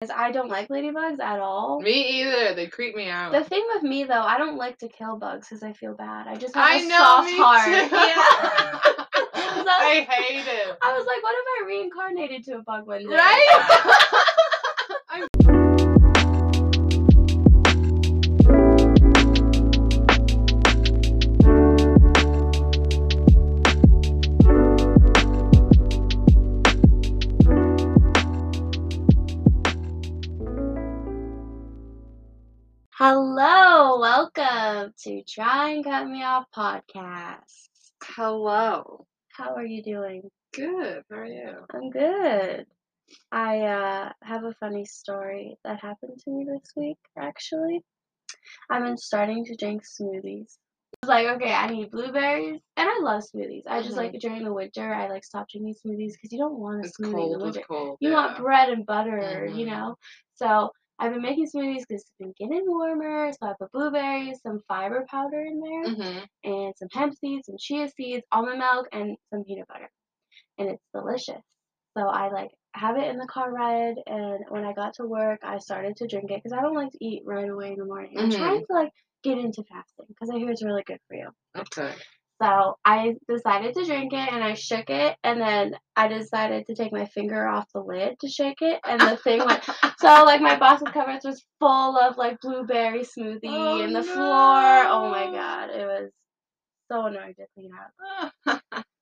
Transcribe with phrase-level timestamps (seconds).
[0.00, 1.80] Because I don't like ladybugs at all.
[1.80, 2.54] Me either.
[2.54, 3.32] They creep me out.
[3.32, 6.28] The thing with me though, I don't like to kill bugs because I feel bad.
[6.28, 7.68] I just have I a know, soft heart.
[7.92, 9.04] Yeah.
[9.58, 10.76] So- I hate it.
[10.82, 13.14] I was like, what if I reincarnated to a bug one day?
[13.14, 14.24] Right?
[33.10, 37.70] Hello, welcome to Try and Cut Me Off podcast.
[38.04, 39.06] Hello.
[39.30, 40.28] How are you doing?
[40.52, 41.02] Good.
[41.10, 41.54] How are you?
[41.72, 42.66] I'm good.
[43.32, 47.82] I uh, have a funny story that happened to me this week, actually.
[48.68, 50.58] I've been starting to drink smoothies.
[51.02, 53.62] I was like, okay, I need blueberries, and I love smoothies.
[53.66, 53.96] I just Mhm.
[53.96, 56.98] like during the winter, I like stop drinking smoothies because you don't want a It's
[56.98, 57.32] smoothie in cold.
[57.40, 57.66] the It's winter.
[57.66, 57.96] cold.
[58.02, 58.16] You yeah.
[58.16, 59.70] want bread and butter, you Mhm.
[59.70, 59.96] know?
[60.34, 64.60] So I've been making smoothies because it's been getting warmer, so I put blueberries, some
[64.66, 66.28] fiber powder in there Mhm.
[66.44, 69.90] and some hemp seeds, some chia seeds, almond milk, and some peanut butter.
[70.58, 71.42] And it's delicious.
[71.96, 75.40] So I like have it in the car ride, and when I got to work,
[75.42, 77.84] I started to drink it because I don't like to eat right away in the
[77.84, 78.18] morning.
[78.18, 78.36] I'm Mhm.
[78.36, 81.30] trying to like get into fasting because I hear it's really good for you.
[81.56, 81.94] Okay.
[82.40, 86.74] So I decided to drink it and I shook it and then I decided to
[86.74, 89.64] take my finger off the lid to shake it and the thing went
[89.98, 94.84] so like my box's cupboards was full of like blueberry smoothie Oh, and the floor.
[94.86, 96.10] Oh my god, it was
[96.90, 97.70] so annoying to clean
[98.46, 98.62] up.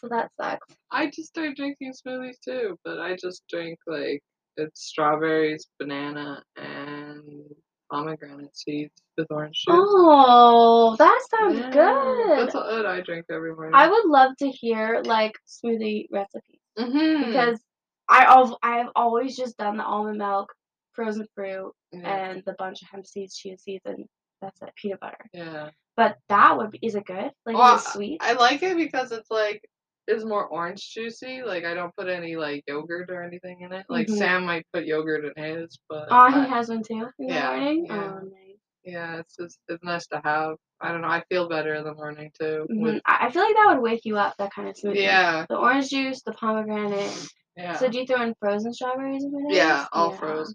[0.00, 0.66] So that sucks.
[0.90, 4.22] I just started drinking smoothies too, but I just drink like
[4.56, 7.44] it's strawberries, banana, and
[7.90, 9.66] pomegranate seeds with orange juice.
[9.68, 12.38] Oh, that sounds Yeah, good.
[12.38, 13.74] That's what I drink every morning.
[13.74, 17.26] I would love to hear like smoothie recipes mm-hmm.
[17.26, 17.60] because
[18.08, 20.52] I al- I've always just done the almond milk,
[20.92, 22.30] frozen fruit, yeah.
[22.30, 24.04] and the bunch of hemp seeds, chia seeds, and
[24.40, 25.28] that's it, peanut butter.
[25.32, 25.70] yeah.
[25.96, 27.30] But that would be, is it good?
[27.44, 28.18] Like Well, is it sweet?
[28.22, 29.62] I like it because it's like
[30.10, 31.42] it's more orange juicy.
[31.42, 33.86] Like I don't put any like yogurt or anything in it.
[33.88, 34.18] Like Mhm.
[34.18, 37.34] Sam might put yogurt in his, but Oh, I- he has one too in the
[37.34, 37.86] yeah, morning.
[37.86, 37.94] yeah.
[38.14, 38.56] Oh, nice.
[38.84, 40.56] yeah, it's just it's nice to have.
[40.80, 41.08] I don't know.
[41.08, 42.66] I feel better in the morning too.
[42.70, 42.80] Mhm.
[42.82, 44.36] With, I feel like that would wake you up.
[44.38, 45.02] That kind of smoothie.
[45.02, 47.12] yeah, The orange juice, the pomegranate.
[47.56, 49.42] yeah, So do you throw in frozen strawberries in there?
[49.50, 49.86] yeah.
[49.92, 50.54] All frozen.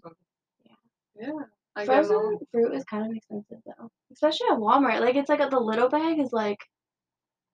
[0.64, 0.72] Yeah.
[1.28, 1.32] Yeah,
[1.76, 2.20] I get it all.
[2.20, 5.00] Frozen fruit is kind of expensive though, especially at Walmart.
[5.00, 6.58] Like it's like the little bag is like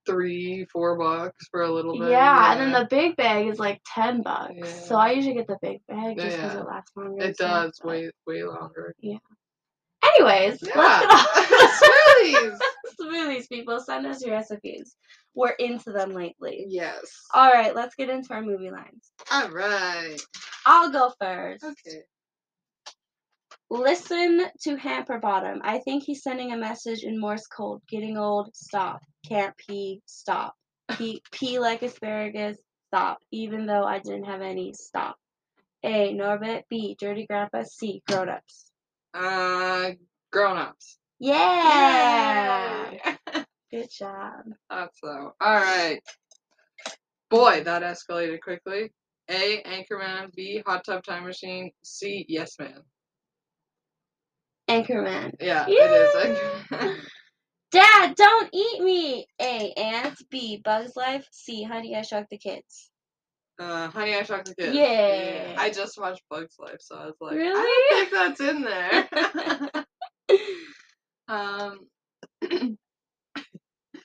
[0.07, 2.11] three, four bucks for a little bit.
[2.11, 4.55] yeah, and then the big bag is like ten bucks.
[4.57, 4.65] Yeah.
[4.67, 6.61] So I usually get the big bag just because Yeah.
[6.61, 7.23] it lasts longer.
[7.25, 8.95] it does but- way way longer.
[9.01, 9.19] Yeah.
[10.05, 12.59] Anyways, Yeah, let's smoothies.
[13.01, 13.49] smoothies.
[13.49, 14.97] People send us your recipes.
[15.35, 16.67] We're into them lately.
[16.69, 17.01] Yes.
[17.33, 19.13] All right, let's get into our movie lines.
[19.31, 20.17] All right.
[20.67, 21.63] I'll go first.
[21.65, 22.01] Okay.
[23.73, 25.63] Listen to Hamper Bottom.
[25.65, 27.81] I think he's sending a message in Morse code.
[27.89, 28.55] Getting old.
[28.55, 29.01] Stop.
[29.27, 30.03] Can't pee.
[30.05, 30.55] Stop.
[30.91, 32.59] Pee, pee like asparagus.
[32.89, 33.21] Stop.
[33.31, 34.75] Even though I didn't have any.
[34.75, 35.17] Stop.
[35.83, 36.13] A.
[36.13, 36.65] Norbit.
[36.69, 36.97] B.
[37.01, 37.63] Dirty Grandpa.
[37.63, 38.03] C.
[38.07, 38.71] Grown ups.
[39.15, 39.93] Uh,
[40.31, 40.99] grown ups.
[41.19, 42.91] Yeah.
[43.71, 44.53] Good job.
[44.69, 45.33] Thought so.
[45.41, 46.01] All right.
[47.31, 48.93] Boy, that escalated quickly.
[49.31, 49.63] A.
[49.63, 50.31] Anchorman.
[50.35, 50.63] B.
[50.67, 51.71] Hot Tub Time Machine.
[51.83, 52.27] C.
[52.29, 52.83] Yes Man.
[54.73, 55.33] Anchorman.
[55.41, 55.75] Yeah, Yay!
[55.75, 56.39] it is.
[56.71, 56.97] Anchorman.
[57.73, 59.27] Dad, don't eat me.
[59.41, 59.73] A.
[59.79, 60.23] Ants.
[60.31, 60.61] B.
[60.63, 61.27] Bugs Life.
[61.33, 61.63] C.
[61.63, 62.91] Honey, I Shrunk the Kids.
[63.59, 64.75] uh, Honey, I Shrunk the Kids.
[64.77, 65.55] Yeah.
[65.59, 69.09] I just watched Bugs Life, so I was like, I don't think that's in there.
[71.29, 71.79] um,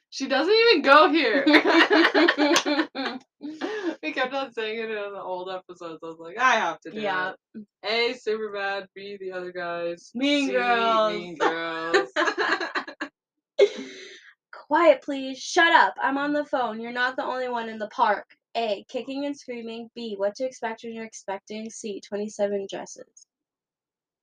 [0.10, 1.44] she doesn't even go here.
[4.08, 6.00] we kept on saying it in the old episodes.
[6.02, 7.34] I was like, I have to do Yeah.
[7.56, 7.66] it.
[7.84, 8.88] A, Superbad.
[8.96, 10.12] B, the other guys.
[10.16, 11.14] Mean C, Girls.
[11.14, 12.10] Mean Girls.
[14.54, 15.38] Quiet, please.
[15.40, 15.94] Shut up.
[16.02, 16.80] I'm on the phone.
[16.80, 18.26] You're not the only one in the park.
[18.56, 18.86] A.
[18.90, 19.90] Kicking and screaming.
[19.94, 20.16] B.
[20.18, 21.70] What to expect when you're expecting.
[21.70, 22.00] C.
[22.08, 23.28] 27 dresses.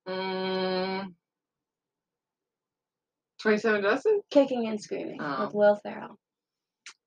[0.09, 1.13] mm,
[3.41, 4.23] 27 dresses?
[4.31, 5.45] Kicking and screaming Oh.
[5.45, 6.19] with Will Ferrell.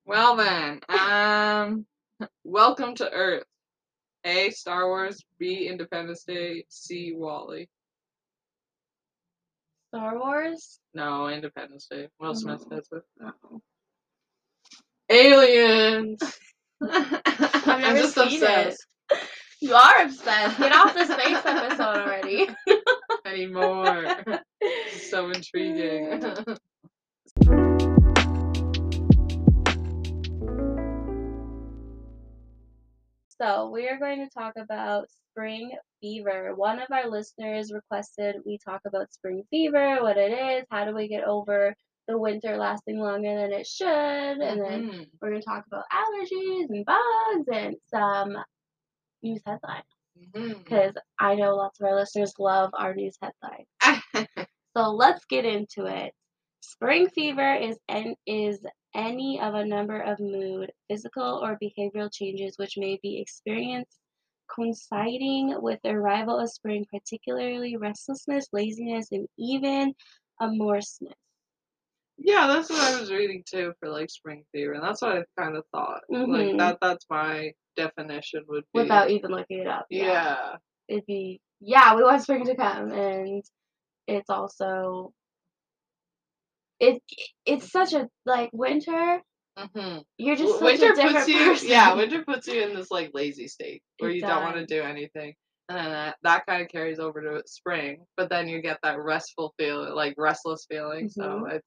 [0.04, 1.86] Well then, um,
[2.44, 3.44] welcome to Earth.
[4.24, 4.50] A.
[4.50, 5.22] Star Wars.
[5.38, 5.68] B.
[5.68, 6.64] Independence Day.
[6.68, 7.12] C.
[7.14, 7.68] WALL-E.
[9.94, 10.80] Star Wars?
[10.94, 12.08] No, Independence Day.
[12.20, 12.34] Will oh.
[12.34, 12.74] Smith Oh.
[12.76, 13.02] says it.
[13.18, 13.62] No.
[15.10, 16.20] Aliens.
[16.82, 19.18] I've I'm just seen obsessed it.
[19.60, 20.58] You are obsessed.
[20.58, 22.48] Get off the space episode already.
[23.24, 24.16] anymore.
[25.10, 26.20] so intriguing.
[33.40, 36.54] So we are going to talk about spring fever.
[36.54, 40.94] One of our listeners requested we talk about spring fever, what it is, how do
[40.94, 41.74] we get over
[42.08, 45.10] the winter lasting longer than it should, and then Mhm.
[45.20, 48.36] we're going to talk about allergies and bugs and some
[49.22, 49.84] news headlines
[50.64, 53.68] because I know lots of our listeners love our news headlines.
[54.76, 56.14] So let's get into it.
[56.60, 58.64] Spring fever is an, is
[58.98, 63.98] any of a number of mood, physical, or behavioral changes which may be experienced
[64.54, 69.94] coinciding with the arrival of spring, particularly restlessness, laziness, and even
[70.40, 71.12] amorousness.
[72.16, 75.22] yeah, that's what I was reading too for like spring fever, and that's what I
[75.40, 76.00] kind of thought.
[76.10, 76.28] Mhm.
[76.48, 76.78] Like that.
[76.80, 78.80] That's my definition would be.
[78.80, 79.86] Without even looking it up.
[79.90, 80.56] yeah.
[80.88, 82.90] It'd be, yeah, we want spring to come.
[82.90, 83.44] And
[84.08, 85.12] it's also,
[86.80, 87.02] it
[87.46, 89.20] it's such a, like, winter,
[89.74, 91.36] hmm you're just winter puts you.
[91.50, 91.68] person.
[91.68, 94.66] Yeah, winter puts you in this like lazy state where It you don't want to
[94.66, 95.34] do anything,
[95.68, 98.04] and then that, that kind of carries over to spring.
[98.16, 101.08] But then you get that restful feeling, like restless feeling.
[101.10, 101.56] So Mhm.
[101.56, 101.66] it's.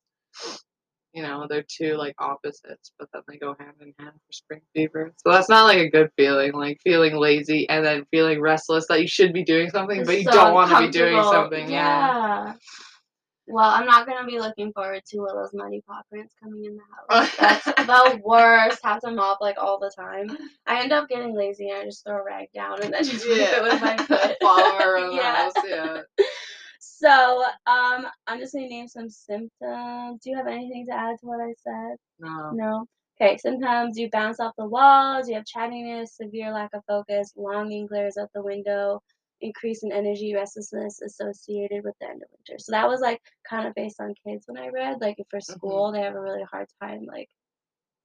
[1.14, 4.62] You know, they're two like opposites, but then they go hand in hand for spring
[4.74, 5.12] fever.
[5.18, 9.02] So that's not like a good feeling, like feeling lazy and then feeling restless that
[9.02, 11.70] you should be doing something, It's but you so don't want to be doing something.
[11.70, 12.14] Yeah.
[12.14, 12.54] Yeah.
[13.52, 16.84] Well, I'm not gonna be looking forward to Willow's money paw prints coming in the
[17.16, 17.36] house.
[17.40, 18.80] That's the worst.
[18.84, 20.36] Have to mop like all the time.
[20.66, 23.28] I end up getting lazy and I just throw a rag down and then just
[23.28, 24.38] wipe it with my foot.
[24.42, 25.36] Follow her around Yeah.
[25.36, 25.54] house.
[25.68, 26.02] Yeah.
[26.80, 30.20] So, um, I'm just gonna name some symptoms.
[30.24, 31.98] Do you have anything to add to what I said?
[32.20, 32.52] No.
[32.52, 32.86] No.
[33.20, 37.86] Okay, symptoms you bounce off the walls, you have chattiness, severe lack of focus, longing
[37.86, 39.00] glares out the window,
[39.42, 42.60] increase in energy, restlessness associated with the end of winter.
[42.60, 45.02] So that was like kind of based on kids when I read.
[45.02, 45.54] Like if for mm-hmm.
[45.54, 47.30] school they have a really hard time like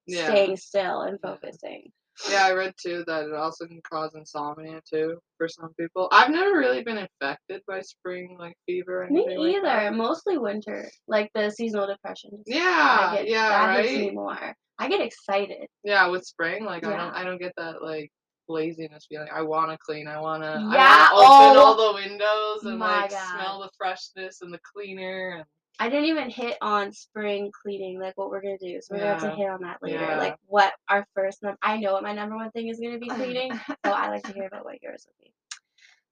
[0.06, 0.28] Yeah.
[0.28, 1.92] staying still and focusing.
[2.30, 6.08] Yeah, I read too that it also can cause insomnia too for some people.
[6.12, 9.90] I've never really been affected by spring like fever Me anything like either.
[9.90, 10.88] Mostly winter.
[11.06, 12.42] Like the seasonal depression.
[12.46, 14.56] Yeah, get, yeah, that hits me more.
[14.78, 15.68] I get excited.
[15.84, 18.10] Yeah, with spring, like I don't, I don't get that like
[18.48, 19.28] laziness feeling.
[19.32, 20.08] I want to clean.
[20.08, 20.48] I want to.
[20.72, 23.34] Yeah, I want to open oh, all the windows and like God.
[23.34, 25.36] smell the freshness and the cleaner.
[25.36, 25.44] And
[25.78, 28.80] I didn't even hit on spring cleaning, like what we're gonna do.
[28.80, 30.00] So we're gonna have to hit on that later.
[30.00, 30.18] Yeah.
[30.18, 33.08] Like what our first num- I know what my number one thing is gonna be
[33.10, 35.32] cleaning, so I like to hear about what yours would be.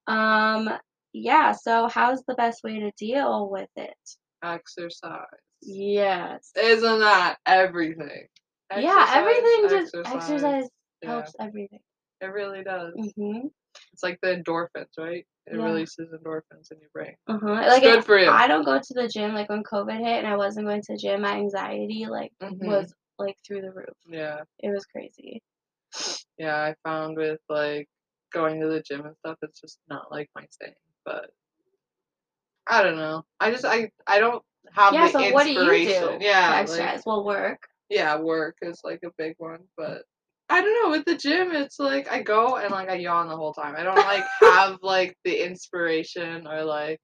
[0.06, 0.78] Um
[1.12, 3.94] yeah, so how's the best way to deal with it?
[4.44, 5.24] exercise.
[5.62, 6.52] Yes.
[6.60, 8.28] Isn't that everything?
[8.76, 10.68] yeah, everything Exercise, just exercise
[11.02, 11.80] Yeah, helps everything.
[12.24, 12.94] It really does.
[12.94, 13.50] Mhm.
[13.92, 15.26] It's like the endorphins, right?
[15.46, 15.64] It Yeah.
[15.64, 17.16] releases endorphins in your brain.
[17.26, 17.46] Uh-huh.
[17.46, 18.28] Like good for you.
[18.30, 20.92] I don't go to the gym like when COVID hit and I wasn't going to
[20.92, 22.66] the gym, my anxiety like Mhm.
[22.66, 23.96] was like through the roof.
[24.06, 25.42] Yeah, It was crazy.
[26.38, 26.56] yeah.
[26.56, 27.88] I found with like
[28.32, 30.74] going to the gym and stuff, it's just not like my thing.
[31.04, 31.30] But
[32.66, 33.24] I don't know.
[33.40, 34.42] I just I I don't
[34.72, 37.02] have yeah, the so what do you do Yeah, to like- exercise?
[37.04, 37.68] well, work.
[37.90, 40.04] yeah, work is like a big one, but
[40.48, 40.90] I don't know.
[40.90, 43.74] With the gym, it's like I go and like I yawn the whole time.
[43.76, 47.00] I don't like have like the inspiration or like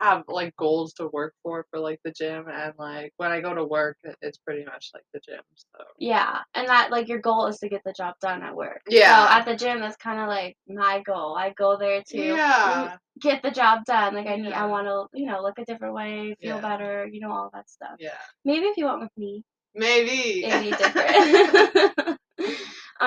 [0.00, 2.46] have like goals to work for for like the gym.
[2.52, 5.42] And like when I go to work, it's pretty much like the gym.
[5.56, 8.82] So Yeah, and that like your goal is to get the job done at work.
[8.88, 9.24] Yeah.
[9.26, 11.36] So at the gym, that's kind of like my goal.
[11.38, 14.14] I go there to yeah, get the job done.
[14.14, 16.60] Like I need, I want to, you know, look a different way, feel Yeah.
[16.60, 17.96] better, you know, all that stuff.
[18.00, 18.10] yeah,
[18.44, 20.44] Maybe if you went with me, maybe.
[20.44, 22.18] it'd be different.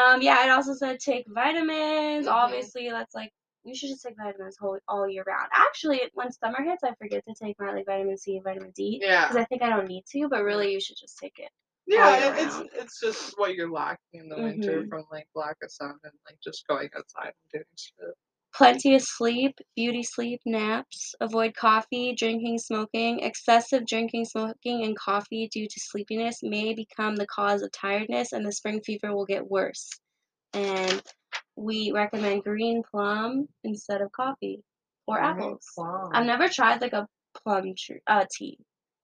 [0.04, 2.28] um, yeah, it also said take vitamins.
[2.28, 2.32] Mhm.
[2.32, 3.32] Obviously, that's like
[3.64, 5.48] you should just take vitamins whole, all year round.
[5.54, 9.00] Actually, when summer hits, I forget to take my like vitamin C and vitamin D
[9.02, 9.24] Yeah.
[9.28, 11.50] because I think I don't need to, but really you should just take it.
[11.86, 12.36] yeah.
[12.38, 12.70] It's round.
[12.74, 14.90] it's just what you're lacking in the winter Mhm.
[14.90, 18.16] from like lack of sun and like just going outside and doing shit.
[18.56, 21.16] Plenty of sleep, beauty sleep, naps.
[21.20, 23.20] Avoid coffee, drinking, smoking.
[23.22, 28.46] Excessive drinking, smoking, and coffee due to sleepiness may become the cause of tiredness, and
[28.46, 29.90] the spring fever will get worse.
[30.54, 31.02] And
[31.56, 34.62] we recommend green plum instead of coffee
[35.08, 35.66] or apples.
[35.74, 36.12] plum.
[36.14, 38.60] I've never tried like a plum tree, uh, tea.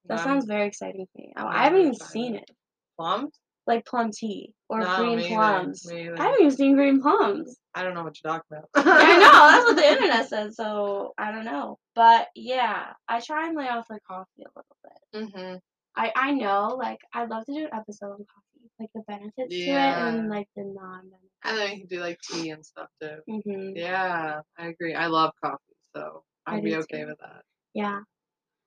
[0.06, 1.34] That sounds very exciting to me.
[1.36, 2.50] I, haven't even seen it.
[2.98, 3.30] plum.
[3.68, 5.86] Like plum tea or No, green me either, plums.
[5.86, 6.16] me either.
[6.20, 7.58] I haven't even seen green plums.
[7.76, 8.70] I don't know what you're talking about.
[8.76, 11.78] I know, that's what the internet said, so I don't know.
[11.96, 15.30] But yeah, I try and lay off the coffee a little bit.
[15.38, 15.56] hmm
[15.96, 19.54] I I know, like I'd love to do an episode on coffee, like the benefits
[19.54, 21.12] to it and like the non
[21.44, 23.08] And then you can do like tea and stuff too.
[23.28, 23.46] benefits.
[23.48, 24.96] hmm Yeah, I agree.
[24.96, 27.08] I love coffee, so I'd be okay too.
[27.08, 27.44] with that.
[27.74, 28.00] Yeah,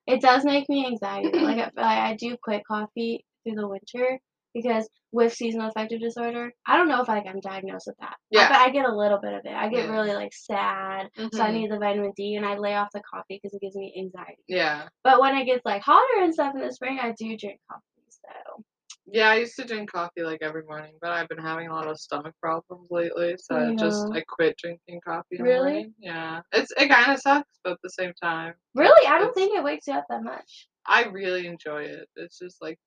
[0.07, 1.37] it does make me anxiety.
[1.39, 4.19] like I, I I do quit coffee through the winter
[4.53, 6.51] because with seasonal affective disorder.
[6.65, 8.15] I don't know if like I'm diagnosed with that.
[8.31, 8.47] Yeah.
[8.49, 9.53] But I get a little bit of it.
[9.53, 9.91] I get Yeah.
[9.91, 11.53] really like sad, so I Mhm.
[11.53, 14.43] need the vitamin D, and I lay off the coffee because it gives me anxiety.
[14.47, 14.87] Yeah.
[15.03, 17.83] But when it gets like hotter and stuff in the spring, I do drink coffee.
[18.09, 18.63] So
[19.05, 21.87] Yeah, I used to drink coffee like every morning, but I've been having a lot
[21.87, 25.71] of stomach problems lately, so I just I quit drinking coffee in the Really?
[25.73, 25.93] morning.
[25.99, 26.41] Yeah.
[26.53, 29.63] It's it kind of sucks, but at the same time, really, I don't think it
[29.63, 30.67] wakes you up that much.
[30.87, 32.09] I really enjoy it.
[32.15, 32.79] It's just like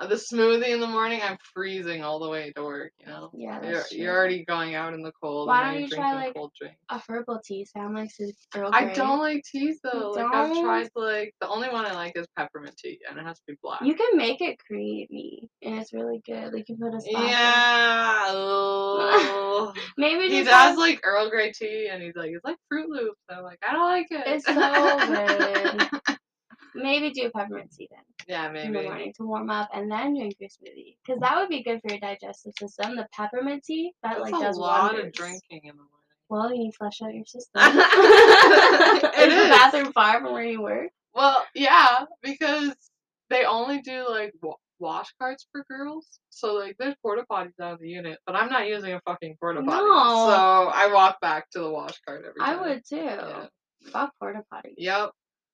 [0.00, 1.20] Uh, the smoothie in the morning.
[1.22, 2.90] I'm freezing all the way to work.
[2.98, 5.46] You know, Yeah, you're you're already going out in the cold.
[5.48, 6.74] Why don't you try, like, cold drink.
[6.88, 7.66] A herbal tea.
[7.66, 10.12] Sam likes his Earl I don't like teas though.
[10.12, 10.64] Like I've don't?
[10.64, 13.58] tried like the only one I like is peppermint tea, and it has to be
[13.62, 13.82] black.
[13.82, 16.54] You can make it creamy, and it's really good.
[16.54, 18.30] Like you put a yeah.
[19.98, 23.20] Maybe he does have- like Earl Grey tea, and he's like, it's like Fruit Loops.
[23.28, 24.22] I'm like, I don't like it.
[24.26, 24.54] It's so
[26.08, 26.16] good.
[26.74, 28.84] Maybe do a peppermint tea then yeah, in the maybe.
[28.88, 31.90] morning to warm up, and then drink your smoothie because that would be good for
[31.92, 32.96] your digestive system.
[32.96, 35.06] The peppermint tea that That's like a does lot wonders.
[35.06, 35.86] of drinking in the morning.
[36.28, 37.60] Well, you need to flush out your system.
[37.62, 39.48] It is the is.
[39.50, 40.90] bathroom far from where you work?
[41.14, 42.72] Well, yeah, because
[43.30, 44.32] they only do like
[44.78, 46.06] wash carts for girls.
[46.30, 49.36] So like, there's porta potties down in the unit, but I'm not using a fucking
[49.40, 49.82] porta potty.
[49.84, 49.86] No.
[50.28, 52.62] So I walk back to the wash cart every I time.
[52.62, 52.96] would too.
[52.96, 53.46] Yeah.
[53.92, 54.74] Fuck porta potty.
[54.78, 55.10] Yep.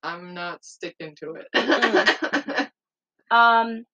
[0.07, 1.47] I'm not sticking to it.
[1.55, 2.71] Mm.
[3.29, 3.85] Um,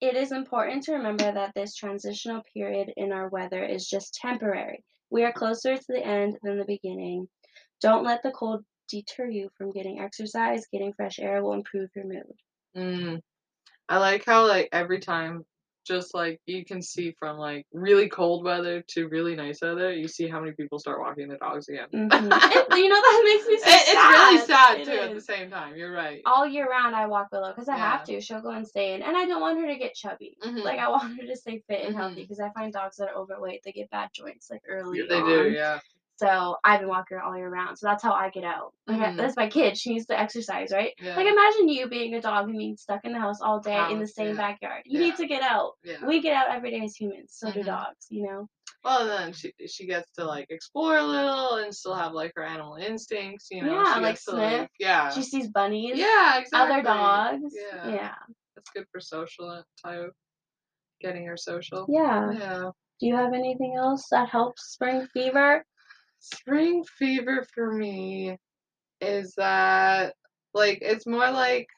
[0.00, 4.84] it is important to remember that this transitional period in our weather is just temporary.
[5.10, 7.28] We are closer to the end than the beginning.
[7.80, 10.66] Don't let the cold deter you from getting exercise.
[10.72, 12.32] Getting fresh air will improve your mood.
[12.76, 13.20] Mm.
[13.88, 15.44] I like how like every time
[15.88, 20.06] just like you can see from like really cold weather to really nice weather, you
[20.06, 21.88] see how many people start walking their dogs again.
[21.92, 22.08] Mhm.
[22.54, 25.20] It- you know that makes me so It- it's really sad It too at the
[25.20, 25.74] same time.
[25.76, 26.20] You're right.
[26.26, 28.20] All year round, I walk Willow because I have to.
[28.20, 30.36] She'll go insane, and I don't want her to get chubby.
[30.44, 30.62] Mhm.
[30.62, 31.98] Like I want her to stay fit and Mhm.
[31.98, 34.98] healthy because I find dogs that are overweight they get bad joints like early.
[34.98, 35.26] Yeah, they on.
[35.28, 35.80] do, yeah.
[36.18, 37.78] So I've been walking all year round.
[37.78, 38.72] So that's how I get out.
[38.88, 39.16] Like I- Mhm.
[39.16, 39.76] that's my kid.
[39.78, 40.92] She needs to exercise, right?
[41.00, 41.14] Yeah.
[41.16, 43.98] Like imagine you being a dog and being stuck in the house all day in
[43.98, 44.34] the House, same yeah.
[44.34, 44.82] backyard.
[44.84, 45.06] You Yeah.
[45.06, 45.74] need to get out.
[45.84, 46.04] yeah.
[46.04, 47.34] We get out every day as humans.
[47.34, 47.66] So do Mhm.
[47.66, 48.06] dogs.
[48.10, 48.48] You know.
[48.84, 52.42] Well, then she she gets to like explore a little and still have like her
[52.44, 53.74] animal instincts, you know.
[53.82, 54.68] Yeah, she like sniff.
[54.78, 55.10] yeah.
[55.10, 55.98] She sees bunnies.
[55.98, 56.74] yeah, exactly.
[56.74, 57.54] Other dogs.
[57.56, 57.88] Yeah.
[57.88, 58.14] Yeah.
[58.56, 60.12] That's good for social type.
[61.00, 61.86] Getting her social.
[61.88, 62.32] Yeah.
[62.32, 62.70] Yeah.
[63.00, 65.64] Do you have anything else that helps spring fever?
[66.20, 68.38] Spring fever for me
[69.00, 70.16] is that
[70.54, 71.68] like it's more like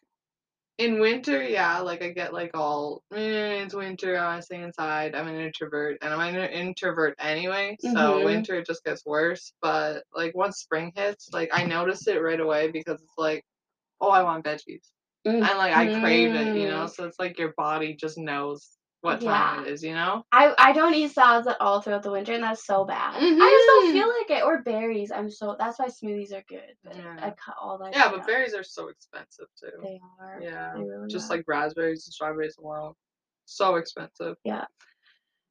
[0.78, 4.62] in winter, yeah, like I get like all eh, it's winter, I want to stay
[4.62, 5.14] inside.
[5.14, 8.24] I'm an introvert, and I'm an introvert anyway, so Mhm.
[8.24, 9.52] winter just gets worse.
[9.62, 13.44] But like once spring hits, like I notice it right away because it's like,
[14.00, 14.92] oh, I want veggies,
[15.42, 16.86] and like I crave it, you know.
[16.86, 16.88] Mhm.
[16.88, 19.62] So it's like your body just knows what time Yeah.
[19.62, 20.24] it is, you know.
[20.30, 23.14] I, I don't eat salads at all throughout the winter, and that's so bad.
[23.16, 23.92] I just don't Mhm.
[23.92, 24.44] feel like it.
[24.44, 25.10] Or berries.
[25.10, 26.76] I'm so that's why smoothies are good.
[26.84, 27.34] But I Yeah.
[27.42, 27.92] cut all that.
[27.94, 28.26] Yeah, but out.
[28.26, 29.70] berries are so expensive too.
[29.82, 30.40] They are.
[30.40, 30.72] Yeah.
[30.74, 31.36] They really just are.
[31.36, 32.94] like raspberries and strawberries and alone.
[33.46, 34.36] So expensive.
[34.44, 34.66] Yeah.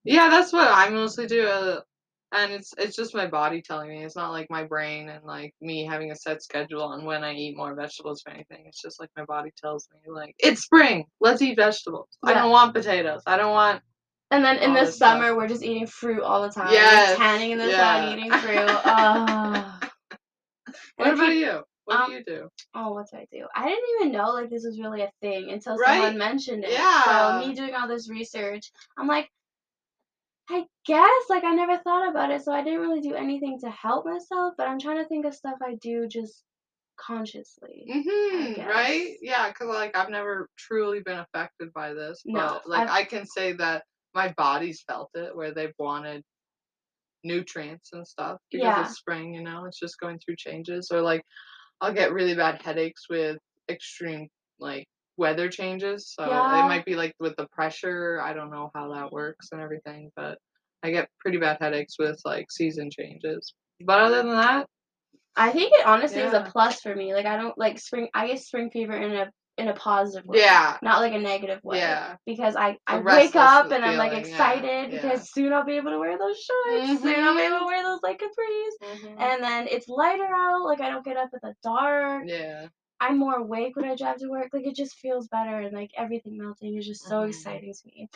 [0.04, 1.82] Yeah, that's what I mostly do.
[2.32, 4.04] And it's it's just my body telling me.
[4.04, 7.34] It's not like my brain and like me having a set schedule on when I
[7.34, 8.66] eat more vegetables or anything.
[8.68, 11.06] It's just like my body tells me like it's spring.
[11.20, 12.08] Let's eat vegetables.
[12.24, 13.24] I don't want potatoes.
[13.26, 13.82] I don't want
[14.30, 15.18] And then in the this stuff.
[15.18, 16.70] summer, we're just eating fruit all the time.
[16.70, 18.06] We're tanning in the yeah.
[18.06, 18.82] sun, eating fruit.
[18.86, 19.80] Oh.
[20.98, 21.62] What about you- you?
[21.86, 22.50] What um, do you do?
[22.76, 23.48] Oh, what do I do?
[23.56, 25.96] I didn't even know like this was really a thing until Right?
[25.96, 26.70] someone mentioned it.
[26.72, 27.40] Yeah.
[27.42, 29.28] So me doing all this research, I'm like,
[30.50, 33.70] I guess like I never thought about it, so I didn't really do anything to
[33.70, 34.56] help myself.
[34.58, 36.44] But I'm trying to think of stuff I do just
[37.00, 37.86] consciously.
[37.90, 39.16] Mm-hmm, right?
[39.22, 43.04] Yeah, because like I've never truly been affected by this, but No, like I've- I
[43.06, 43.84] can say that
[44.16, 46.24] my body's felt it where they've wanted
[47.24, 48.82] nutrients and stuff because Yeah.
[48.86, 50.90] it's spring, you know, it's just going through changes.
[50.92, 51.24] Or like
[51.82, 53.38] I'll get really bad headaches with
[53.70, 54.28] extreme
[54.60, 54.88] like
[55.20, 56.12] weather changes.
[56.18, 56.66] So Yeah.
[56.66, 58.20] it might be like with the pressure.
[58.24, 60.40] I don't know how that works and everything, but
[60.82, 63.54] I get pretty bad headaches with like season changes.
[63.82, 64.68] But other than that,
[65.36, 67.14] I think it honestly is a plus for me.
[67.14, 68.10] Like I don't like spring.
[68.14, 70.40] I get spring fever in a in a positive way.
[70.40, 70.78] yeah.
[70.82, 71.80] Not like a negative way.
[71.80, 72.16] Yeah.
[72.26, 75.02] Because I, I wake up and I'm like feeling, yeah, excited yeah.
[75.02, 77.02] because soon I'll be able to wear those shorts.
[77.02, 78.90] Soon I'll be able to wear those like capris.
[78.96, 79.20] Mhm.
[79.20, 80.64] And then it's lighter out.
[80.64, 82.24] Like I don't get up in the dark.
[82.26, 82.68] Yeah.
[83.02, 84.50] I'm more awake when I drive to work.
[84.54, 87.30] Like it just feels better and like everything melting is just so Mhm.
[87.30, 88.10] exciting to me.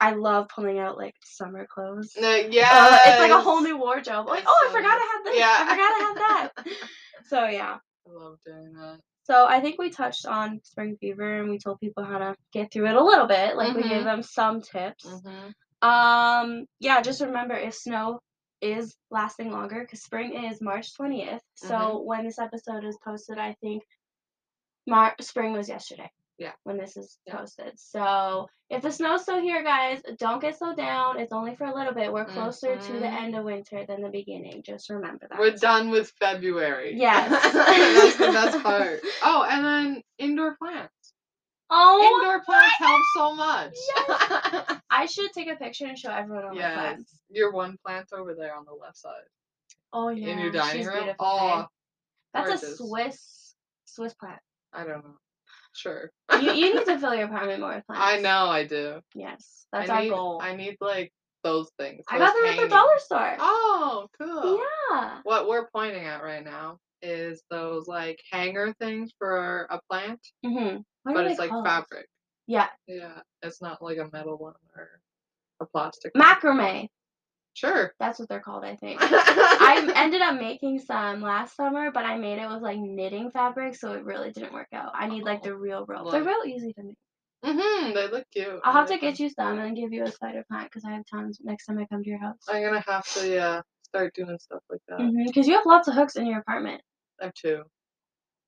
[0.00, 2.16] I love pulling out like summer clothes.
[2.18, 2.98] No, Uh, yeah.
[3.06, 4.26] it's like a whole new wardrobe.
[4.26, 5.38] Like, oh, I forgot I have this.
[5.38, 5.56] Yeah.
[5.58, 6.66] I forgot I have that.
[7.26, 7.78] So yeah.
[8.06, 8.98] I love doing that.
[9.24, 12.72] So I think we touched on spring fever and we told people how to get
[12.72, 13.56] through it a little bit.
[13.56, 14.04] Like we gave Mhm.
[14.04, 15.06] them some tips.
[15.06, 15.88] Mm-hmm.
[15.88, 18.18] Um, yeah, just remember if snow
[18.60, 21.42] is lasting longer, because spring is March 20th.
[21.54, 22.04] So Mhm.
[22.04, 23.84] when this episode is posted, I think
[24.86, 26.10] Mar- spring was yesterday.
[26.38, 26.52] Yeah.
[26.64, 27.36] When this is Yeah.
[27.36, 27.78] posted.
[27.78, 31.20] So if the snow's still here, guys, don't get so down.
[31.20, 32.12] It's only for a little bit.
[32.12, 33.22] We're closer to the Mhm.
[33.22, 34.62] end of winter than the beginning.
[34.64, 35.38] Just remember that.
[35.38, 36.94] We're done with February.
[36.96, 37.30] Yes.
[37.52, 39.00] That's the best part.
[39.22, 41.12] Oh, and then indoor plants.
[41.70, 43.74] oh, Indoor plants help so much.
[44.08, 44.80] Yes.
[44.90, 46.74] I should take a picture and show everyone all my yes.
[46.74, 47.20] plants.
[47.30, 49.22] Your one plant over there on the left side.
[49.92, 50.28] Oh yeah.
[50.28, 50.96] in your dining she's room.
[51.04, 51.66] beautiful, Oh.
[52.34, 52.76] That's a.
[52.76, 54.40] Swiss Swiss plant.
[54.72, 55.16] I don't know.
[55.74, 56.10] Sure.
[56.40, 58.04] You you need to fill your apartment more with plants.
[58.06, 59.00] I know I do.
[59.14, 60.40] Yes, that's I our need, goal.
[60.42, 61.12] I need like
[61.44, 62.04] those things.
[62.08, 63.36] I got them at the dollar store.
[63.38, 64.60] Oh, cool.
[64.92, 65.20] Yeah.
[65.24, 70.84] What we're pointing at right now is those like hanger things for a plant, Mhm.
[71.04, 71.66] But it's like called?
[71.66, 72.06] fabric.
[72.46, 72.68] Yeah.
[72.86, 75.00] Yeah, it's not like a metal one or
[75.60, 76.12] a plastic.
[76.14, 76.24] one.
[77.54, 77.92] Sure.
[78.00, 78.98] That's what they're called, I think.
[79.02, 83.74] I ended up making some last summer, but I made it with like knitting fabric,
[83.76, 84.92] so it really didn't work out.
[84.94, 86.10] I need like Oh, the real rope.
[86.10, 86.96] They're real easy to make.
[87.44, 87.94] Mhm.
[87.94, 88.60] They look cute.
[88.64, 91.04] I'll have to get you some and give you a spider plant because I have
[91.10, 92.38] tons next time I come to your house.
[92.48, 95.12] I'm gonna have to yeah start doing stuff like that.
[95.26, 96.80] Because you have lots of hooks in your apartment.
[97.20, 97.64] I have two,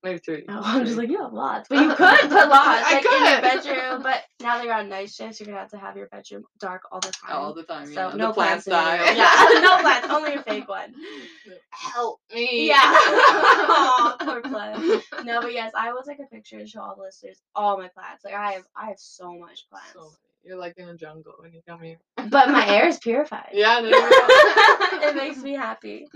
[0.04, 0.44] maybe three.
[0.48, 1.68] Oh, I'm just like, you have lots.
[1.68, 3.64] But you could put lots, I like, in your could.
[3.64, 4.02] bedroom.
[4.04, 6.44] But now that you're on night shifts, you're going to have to have your bedroom
[6.60, 7.36] dark all the time.
[7.36, 7.86] all the time.
[7.86, 8.14] so yeah.
[8.14, 9.14] no the plants plants die.
[9.14, 10.94] Yeah, no plants, only a fake one.
[11.70, 12.68] Help me.
[12.68, 12.76] Yeah.
[12.82, 14.42] Aw, poor.
[15.24, 17.88] No, but yes, I will take a picture and show all the listeners all my
[17.88, 18.24] plants.
[18.24, 19.92] Like I have, I have so much plants.
[19.94, 20.10] So.
[20.44, 21.96] You're like in a jungle when you come here.
[22.16, 23.50] But my air is purified.
[23.52, 26.06] Yeah, it makes me happy.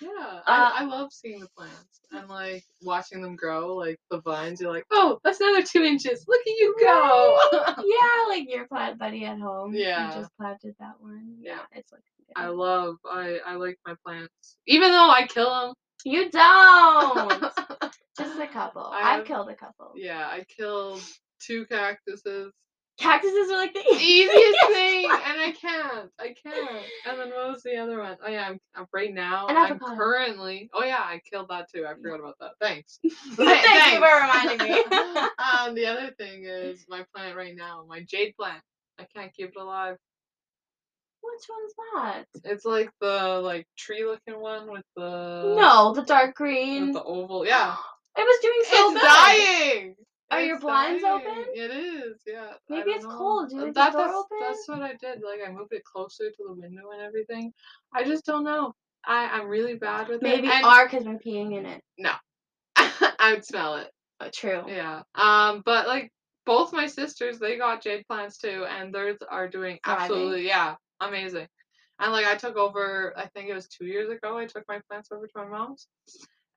[0.00, 3.74] Yeah, Uh, I, I love seeing the plants and like watching them grow.
[3.76, 6.24] Like the vines, you're like, oh, that's another two inches.
[6.28, 7.38] Look at you go.
[7.78, 9.74] yeah, like your plant buddy at home.
[9.74, 10.08] Yeah.
[10.14, 11.36] You just planted that one.
[11.40, 11.60] Yeah.
[11.72, 12.00] It's good.
[12.36, 12.96] I love.
[13.10, 15.74] I I like my plants, even though I kill them.
[16.04, 17.40] You don't.
[18.16, 18.86] Just a couple.
[18.86, 19.92] I've have- killed a couple.
[19.96, 21.02] yeah, I killed
[21.40, 22.52] two cactuses.
[23.00, 26.10] Cactuses are like the easiest thing, and I can't.
[26.20, 26.84] I can't.
[27.06, 28.16] And then what was the other one?
[28.24, 29.46] Oh yeah, I'm, I'm right now.
[29.48, 29.96] An I'm avocado.
[29.96, 30.68] currently.
[30.74, 31.86] Oh yeah, I killed that too.
[31.86, 32.50] I forgot about that.
[32.60, 32.98] Thanks.
[33.36, 34.72] Thank you for reminding me.
[35.38, 38.62] um, the other thing is my plant right now, my jade plant.
[38.98, 39.96] I can't keep it alive.
[41.22, 42.50] Which one's that?
[42.50, 46.92] It's like the like tree looking one with the No, the dark with green.
[46.92, 47.46] the oval.
[47.46, 47.76] Yeah,
[48.16, 49.08] It was doing so it's good.
[49.08, 49.94] dying.
[50.30, 51.26] Are your blinds dying.
[51.26, 51.44] open?
[51.54, 52.20] It is.
[52.26, 52.52] Yeah.
[52.68, 53.16] Maybe it's know.
[53.16, 53.50] cold.
[53.50, 54.38] Do you leave the that, door that's, open?
[54.40, 55.22] That's what I did.
[55.22, 57.52] Like I moved it closer to the window and everything.
[57.92, 58.74] I just don't know.
[59.04, 60.52] I I'm really bad with Maybe it.
[60.52, 61.82] and Ark has been peeing in it.
[61.98, 62.12] No,
[62.76, 63.90] I would smell it.
[64.32, 64.64] True.
[64.68, 65.02] Yeah.
[65.14, 66.12] Um, but like
[66.44, 70.02] both my sisters, they got jade plants too, and theirs are doing Thriving.
[70.02, 71.48] absolutely yeah, amazing.
[71.98, 74.36] And like I took over, I think it was two years ago.
[74.36, 75.86] I took my plants over to my mom's,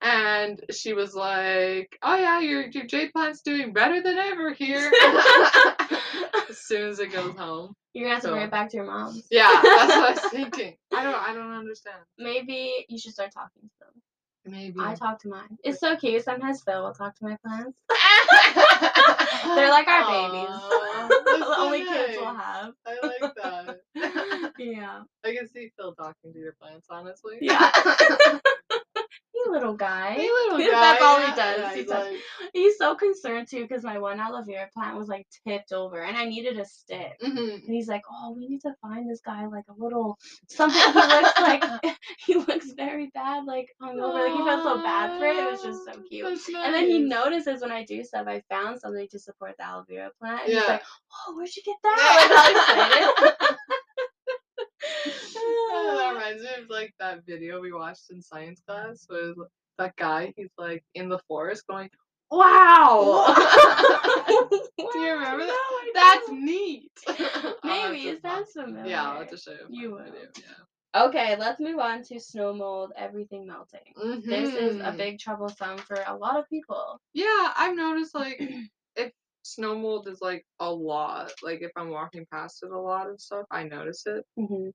[0.03, 4.91] and she was like, "Oh yeah, your your jade plant's doing better than ever here."
[6.49, 7.73] as soon as it goes home.
[7.93, 9.21] You're gonna have to bring it back to your mom.
[9.31, 10.75] Yeah, that's what I was thinking.
[10.93, 11.97] I don't I don't understand.
[12.17, 14.01] Maybe you should start talking to them.
[14.45, 14.75] Maybe.
[14.79, 15.57] I talk to mine.
[15.63, 16.23] It's so cute.
[16.23, 17.77] Sometimes Phil will talk to my plants.
[19.55, 20.59] They're like our babies.
[21.25, 22.73] The so only kids we'll have.
[22.85, 24.53] I like that.
[24.59, 25.03] Yeah.
[25.23, 27.37] I can see Phil talking to your plants, honestly.
[27.39, 27.71] Yeah.
[29.49, 30.13] Little guy.
[30.13, 30.71] Hey, little guy.
[30.71, 31.59] That's all he yeah, does.
[31.59, 32.19] yeah, He he's does- like,
[32.53, 36.15] He's so concerned too because my one aloe vera plant was like tipped over and
[36.17, 37.13] I needed a stick.
[37.23, 37.55] mhm.
[37.65, 40.17] And he's like, "Oh, we need to find this guy like a little
[40.49, 41.63] something." He looks like
[42.25, 44.13] he looks very bad, like hungover.
[44.27, 45.35] Like he felt so bad for it.
[45.37, 46.25] It was just so cute.
[46.27, 49.65] that's And then he notices when I do stuff, I found something to support the
[49.65, 50.41] aloe vera plant.
[50.45, 50.67] And he's Yeah.
[50.67, 50.83] like,
[51.27, 53.57] "Oh, where'd you get that?" Like all excited.
[56.23, 59.35] Reminds me of like that video we watched in science class with
[59.77, 60.33] that guy.
[60.37, 61.89] He's like in the forest going,
[62.31, 63.25] "Wow!"
[64.77, 65.91] Do you remember that?
[65.93, 66.91] That's neat.
[67.65, 68.89] Maybe it sounds familiar.
[68.89, 69.67] Yeah, I'll have to show you.
[69.69, 70.03] You will.
[70.03, 71.05] video, Yeah.
[71.07, 73.93] Okay, let's move on to snow mold, everything melting.
[74.23, 74.97] This is a Mhm.
[74.97, 77.01] big troublesome for a lot of people.
[77.13, 78.41] Yeah, I've noticed like
[78.95, 79.11] if
[79.43, 83.19] snow mold is like a lot, like if I'm walking past it a lot and
[83.19, 84.25] stuff, I notice it.
[84.39, 84.69] Mm-hmm.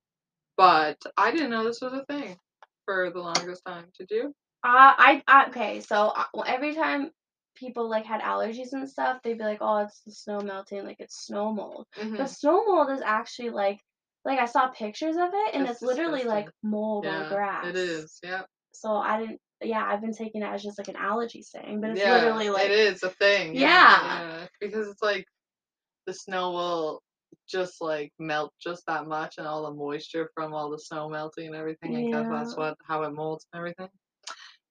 [0.59, 2.37] But I didn't know this was a thing
[2.83, 3.85] for the longest time.
[3.97, 4.25] Did you?
[4.61, 7.11] Uh, I, I okay, so uh, well, every time
[7.55, 10.97] people like had allergies and stuff, they'd be like, "Oh, it's the snow melting, like
[10.99, 12.17] it's snow mold." Mhm.
[12.17, 13.79] The snow mold is actually like,
[14.25, 17.65] like I saw pictures of it, and It's it's literally like mold yeah, on grass.
[17.67, 18.19] it is.
[18.21, 18.41] Yeah.
[18.73, 19.39] So I didn't.
[19.63, 22.49] yeah, I've been taking it as just like an allergy thing, but it's yeah, literally
[22.49, 23.55] like it is a thing.
[23.55, 24.03] Yeah.
[24.03, 25.25] yeah, because it's like
[26.05, 27.01] the snow will
[27.47, 31.47] just like melt just that much, and all the moisture from all the snow melting
[31.47, 31.95] and everything.
[31.95, 33.89] I guess that's what how it molds and everything.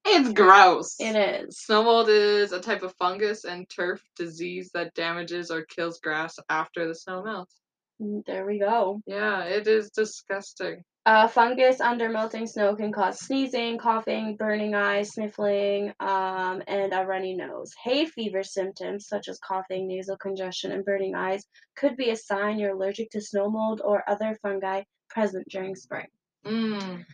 [0.07, 0.97] It's gross.
[1.01, 1.59] it is.
[1.61, 6.39] Snow mold is a type of fungus and turf disease that damages or kills grass
[6.49, 7.55] after the snow melts.
[8.01, 9.03] Mm, There we go.
[9.07, 10.83] Yeah, it is disgusting.
[11.09, 17.03] Uh, fungus under melting snow can cause sneezing, coughing, burning eyes, sniffling, um, and a
[17.07, 17.73] runny nose.
[17.83, 22.59] Hay fever symptoms such as coughing, nasal congestion, and burning eyes could be a sign
[22.59, 26.09] you're allergic to snow mold or other fungi present during spring.
[26.45, 27.07] Mm.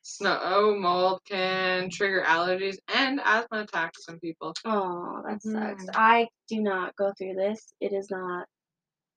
[0.00, 4.54] Snow mold can trigger allergies and asthma attacks in people.
[4.64, 5.84] Oh, that sucks.
[5.84, 5.90] Mhm.
[5.94, 7.74] I do not go through this.
[7.78, 8.48] It is not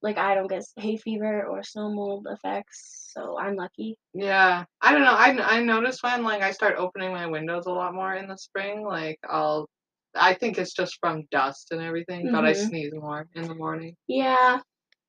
[0.01, 3.97] like I don't get hay fever or snow mold effects, so I'm lucky.
[4.13, 5.13] Yeah, I don't know.
[5.13, 8.37] I I noticed when like I start opening my windows a lot more in the
[8.37, 8.83] spring.
[8.85, 9.67] Like I'll,
[10.15, 12.67] I think it's just from dust and everything, but I Mhm.
[12.69, 13.95] sneeze more in the morning.
[14.07, 14.59] Yeah.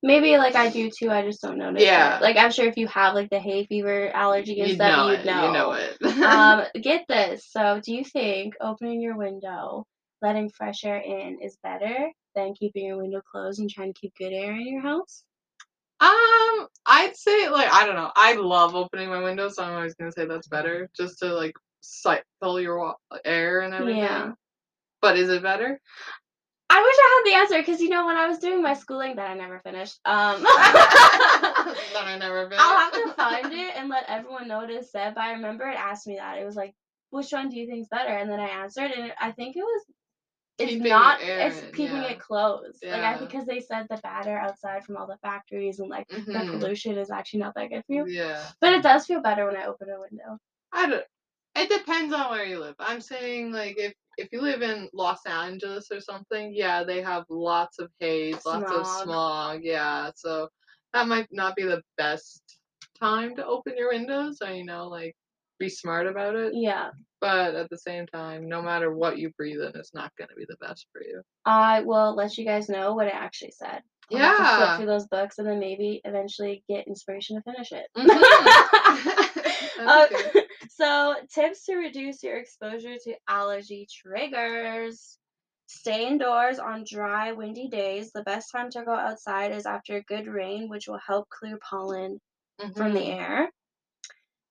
[0.01, 1.83] Maybe like I do too, I just don't notice.
[1.83, 2.17] Yeah.
[2.17, 2.21] It.
[2.21, 5.09] Like I'm sure if you have like the hay fever allergy and You stuff, know
[5.09, 5.25] you'd it.
[5.25, 5.45] know.
[5.45, 6.01] You know it.
[6.23, 7.45] um, get this.
[7.51, 9.85] So, do you think opening your window,
[10.21, 14.13] letting fresh air in, is better than keeping your window closed and trying to keep
[14.17, 15.23] good air in your house?
[16.01, 18.11] Um, I'd say like I don't know.
[18.15, 21.53] I love opening my windows, so I'm always gonna say that's better, just to like
[21.81, 24.03] cycle your air and everything.
[24.03, 24.31] Yeah.
[25.01, 25.79] But is it better?
[26.71, 29.15] I wish I had the answer because you know when I was doing my schooling
[29.15, 29.99] that I never finished.
[30.05, 32.59] Um, that I never been.
[32.61, 35.15] I'll have to find it and let everyone know what it said.
[35.15, 36.37] But I remember it asked me that.
[36.37, 36.75] It was like,
[37.09, 38.15] which one do you think is better?
[38.15, 39.83] And then I answered, and I think it was.
[40.59, 41.19] It's not.
[41.21, 42.09] It's keeping yeah.
[42.09, 42.83] it closed.
[42.83, 46.07] Like I because they said the bad air outside from all the factories and like
[46.09, 46.51] the Mhm.
[46.51, 48.07] pollution is actually not that good for you.
[48.07, 48.45] Yeah.
[48.59, 50.37] But it does feel better when I open a window.
[50.71, 51.05] I don't.
[51.55, 52.75] It depends on where you live.
[52.79, 57.23] I'm saying like if if you live in Los Angeles or something, yeah, they have
[57.29, 59.03] lots of haze, lots of Smog.
[59.03, 59.59] smog.
[59.63, 60.49] Yeah, so
[60.93, 62.41] that might not be the best
[62.99, 65.15] time to open your windows or you know like
[65.57, 66.53] be smart about it.
[66.53, 66.91] Yeah.
[67.21, 70.35] But at the same time, no matter what you breathe in, it's not going to
[70.35, 71.21] be the best for you.
[71.45, 73.81] I will let you guys know what it actually said.
[74.11, 74.77] I'll to flip Yeah.
[74.77, 77.87] through those books and then maybe eventually get inspiration to finish it.
[77.95, 78.09] Mhm.
[78.09, 79.45] Uh,
[80.11, 80.47] That'd be good.
[80.71, 85.17] so, tips to reduce your exposure to allergy triggers.
[85.67, 88.11] Stay indoors on dry, windy days.
[88.11, 91.59] The best time to go outside is after a good rain, which will help clear
[91.69, 92.19] pollen
[92.75, 93.19] from the Mhm.
[93.19, 93.51] air.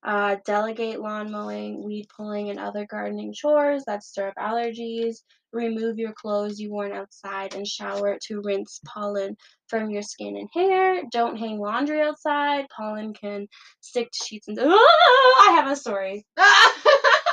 [0.02, 5.16] Uh, delegate lawn mowing, weed pulling, and other gardening chores that stir up allergies.
[5.52, 10.48] Remove your clothes you worn outside and shower to rinse pollen from your skin and
[10.54, 11.02] hair.
[11.10, 12.66] Don't hang laundry outside.
[12.76, 13.48] Pollen can
[13.80, 14.58] stick to sheets and.
[14.60, 16.24] Oh, I have a story.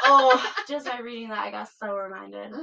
[0.06, 2.54] Oh, just by reading that, I got so reminded.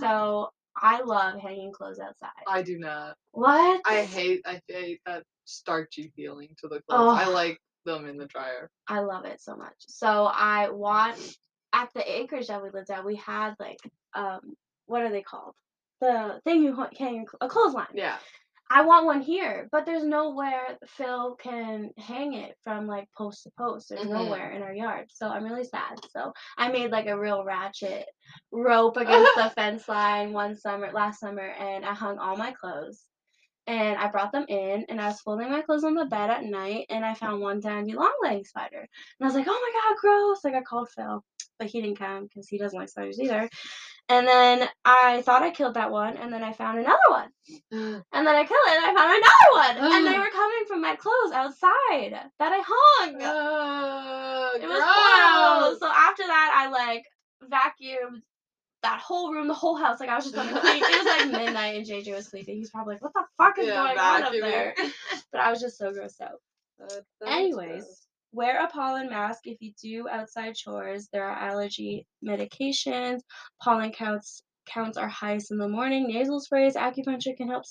[0.00, 2.30] So I love hanging clothes outside.
[2.46, 3.16] I do not.
[3.32, 3.80] What?
[3.84, 7.18] I hate I hate that starchy feeling to the clothes.
[7.18, 8.70] I like them in the dryer.
[8.88, 9.74] I love it so much.
[9.78, 11.18] So I want
[11.72, 13.78] at the acreage that we lived at, we had like
[14.14, 14.54] um
[14.86, 15.54] what are they called?
[16.00, 17.86] The thing you hang a clothesline.
[17.94, 18.16] Yeah.
[18.74, 23.50] I want one here, but there's nowhere Phil can hang it from like post to
[23.58, 23.90] post.
[23.90, 24.14] There's Mhm.
[24.14, 26.00] nowhere in our yard, so I'm really sad.
[26.10, 28.06] So I made like a real ratchet
[28.50, 33.04] rope against the fence line one summer, last summer, and I hung all my clothes.
[33.66, 36.44] And I brought them in, and I was folding my clothes on the bed at
[36.44, 38.80] night, and I found one dandy long leg spider.
[38.80, 38.88] And
[39.20, 41.24] I was like, "Oh my god, gross!" Like I called Phil,
[41.58, 43.48] but he didn't come because he doesn't like spiders either.
[44.08, 47.28] And then I thought I killed that one, and then I found another one.
[48.14, 49.92] And then I killed it and I found another one.
[49.94, 53.16] And they were coming from my clothes outside that I hung.
[53.22, 55.78] Oh, it was horrible.
[55.78, 57.04] So after that I like
[57.42, 58.22] vacuumed
[58.82, 60.00] that whole room, the whole house.
[60.00, 60.82] Like I was just a creep.
[60.86, 62.56] It was like midnight and JJ was sleeping.
[62.56, 64.74] He's probably like, What the fuck is Yeah, going on up there?
[65.32, 66.40] But I was just so grossed out.
[67.26, 68.06] Anyways, gross.
[68.32, 71.08] wear a pollen mask if you do outside chores.
[71.12, 73.20] There are allergy medications.
[73.62, 76.06] Pollen counts counts are highest in the morning.
[76.08, 77.66] Nasal sprays, acupuncture can help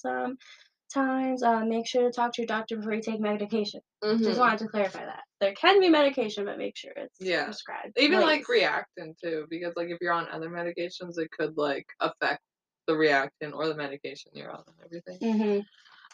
[0.92, 1.44] sometimes.
[1.44, 3.82] Uh, make sure to talk to your doctor before you take medication.
[4.04, 4.38] Just Mhm.
[4.38, 5.24] wanted to clarify that.
[5.40, 7.46] There can be medication, but make sure it's Yeah.
[7.46, 7.98] prescribed.
[7.98, 12.42] Even like Reactine too, because like if you're on other medications, it could like affect
[12.88, 15.18] the Reactine or the medication you're on and everything.
[15.22, 15.66] Mhm.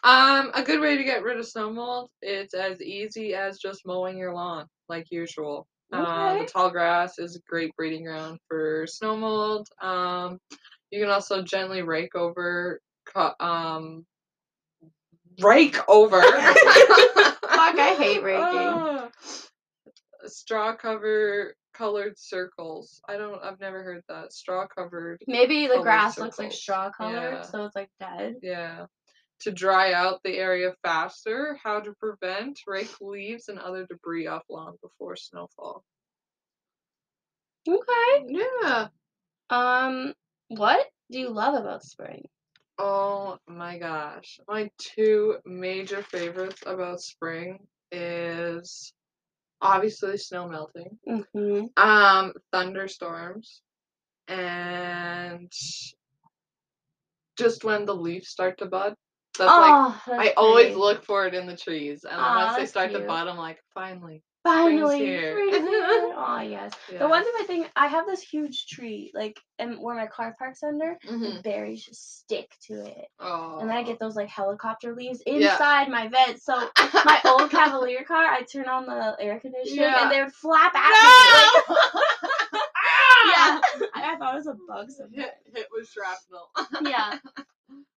[0.03, 3.85] Um, a good way to get rid of snow mold, it's as easy as just
[3.85, 5.67] mowing your lawn, like usual.
[5.91, 6.45] Uh, the Okay.
[6.47, 9.67] tall grass is a great breeding ground for snow mold.
[9.81, 10.39] Um,
[10.91, 12.79] you can also gently rake over,
[13.39, 14.05] um,
[15.41, 16.21] rake over.
[16.21, 18.43] Fuck, I hate raking.
[18.43, 19.09] Ah.
[20.25, 23.01] straw cover colored circles.
[23.07, 23.41] I don't.
[23.43, 24.33] I've never heard that.
[24.33, 25.21] Straw covered.
[25.27, 27.41] Maybe the grass looks like straw colored, Yeah.
[27.43, 28.35] so it's like dead.
[28.41, 28.85] Yeah.
[29.41, 34.41] To dry out the area faster, how to prevent, rake leaves and other debris off
[34.49, 35.83] lawn before snowfall.
[37.67, 38.25] Okay.
[38.27, 38.87] Yeah.
[39.51, 40.13] Um,
[40.47, 42.25] what do you love about spring?
[42.79, 44.39] Oh my gosh.
[44.47, 47.59] My two major favorites about spring
[47.91, 48.93] is
[49.61, 51.65] obviously snow melting, Mm-hmm.
[51.77, 53.61] um, thunderstorms,
[54.27, 55.51] and
[57.37, 58.95] just when the leaves start to bud.
[59.37, 62.45] That's like oh, that's I always look for it in the trees, and then Aw,
[62.45, 63.07] once they start to cute.
[63.07, 64.23] bud, I'm like, finally.
[64.47, 65.31] Finally, here.
[65.31, 66.13] spring's here.
[66.15, 66.73] Oh yes.
[66.91, 66.99] Yeah.
[66.99, 70.35] The one thing I think I have this huge tree, like, and where my car
[70.39, 71.35] parks under, Mhm.
[71.37, 73.59] the berries just stick to it, Oh.
[73.59, 75.51] and then I get those like helicopter leaves Yeah.
[75.53, 76.41] inside my vent.
[76.41, 76.69] So
[77.05, 80.03] my old Cavalier car, I turn on the air conditioning, Yeah.
[80.03, 81.75] and they would flap at me.
[81.75, 82.61] Like,
[83.25, 83.59] yeah,
[83.95, 84.87] I, I thought it was a bug.
[85.13, 86.49] Hit, hit with shrapnel.
[86.81, 87.17] Yeah.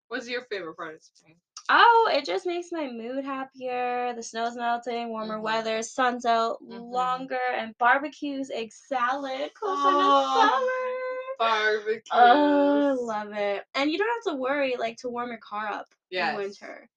[0.09, 1.37] What's your favorite part of spring?
[1.73, 4.13] Oh, it just makes my mood happier.
[4.17, 5.43] The snow's melting, warmer Mhm.
[5.43, 6.91] weather, sun's out Mhm.
[6.91, 11.39] longer, and barbecues, egg salad, closer Oh, to summer.
[11.39, 12.01] Barbecue.
[12.13, 13.65] Oh, I love it.
[13.75, 16.33] And you don't have to worry like to warm your car up Yes.
[16.33, 16.91] in winter.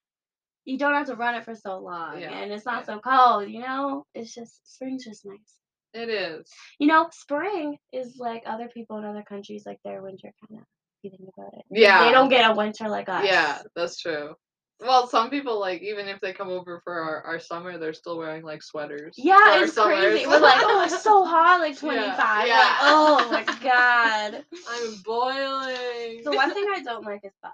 [0.65, 2.95] You don't have to run it for so long, Yeah, and it's not yeah.
[2.95, 3.49] so cold.
[3.49, 5.59] You know, it's just spring's just nice.
[5.93, 6.51] It is.
[6.79, 10.67] You know, spring is like other people in other countries, like their winter kind of.
[11.03, 12.05] You think about it, Yeah.
[12.05, 13.25] they don't get a winter like us.
[13.25, 14.35] Yeah, that's true.
[14.83, 18.17] Well, some people like even if they come over for our, our summer, they're still
[18.17, 19.15] wearing like sweaters.
[19.17, 19.99] Yeah, it's summers.
[19.99, 20.27] crazy.
[20.27, 22.47] We're like, oh, it's so hot, like Yeah, 25.
[22.47, 22.57] yeah.
[22.57, 24.45] Like, oh my god.
[24.69, 26.23] I'm boiling.
[26.23, 27.53] The one thing I don't like is bugs.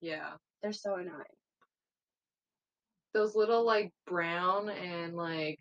[0.00, 0.30] yeah,
[0.62, 1.24] They're so annoying.
[3.12, 5.58] those little like brown and like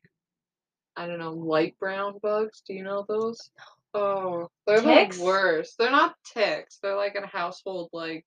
[0.96, 2.62] I don't know light brown bugs.
[2.68, 3.40] Do you know those?
[3.96, 5.18] Oh, they're Ticks?
[5.18, 5.76] the worst.
[5.80, 6.78] They're not ticks.
[6.78, 8.24] They're like a household like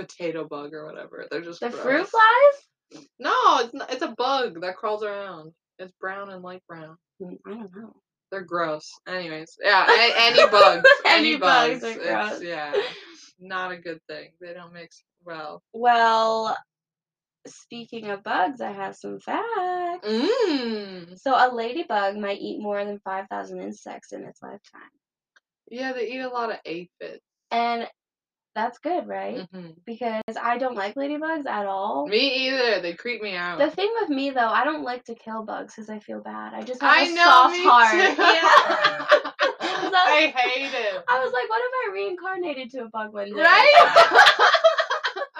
[0.00, 1.26] potato bug or whatever.
[1.30, 1.82] They're just The gross.
[1.82, 3.02] fruit flies?
[3.18, 5.52] No, it's not, it's a bug that crawls around.
[5.78, 6.96] It's brown and light brown.
[7.22, 7.96] Mm, I don't know.
[8.30, 8.88] They're gross.
[9.08, 11.96] Anyways, yeah, a- any bugs, Any any bugs bugs.
[11.96, 12.42] are gross.
[12.42, 12.72] yeah,
[13.40, 14.30] not a good thing.
[14.40, 15.62] They don't mix well.
[15.72, 16.56] Well,
[17.46, 20.06] speaking of bugs, I have some facts.
[20.06, 21.18] Mmm.
[21.18, 24.90] So a ladybug might eat more than 5,000 insects in its lifetime.
[25.70, 27.22] Yeah, they eat a lot of aphids.
[27.50, 27.88] And
[28.54, 29.46] that's good, right?
[29.52, 32.06] hmm Because I don't like ladybugs at all.
[32.08, 32.80] Me either.
[32.80, 33.58] They creep me out.
[33.58, 36.54] The thing with me though, I don't like to kill bugs because I feel bad.
[36.54, 38.18] I just have I a know, soft heart.
[38.18, 39.30] Yeah.
[39.90, 41.04] So- I hate it.
[41.08, 43.40] I was like, what if I reincarnated to a bug one day?
[43.40, 43.74] Right?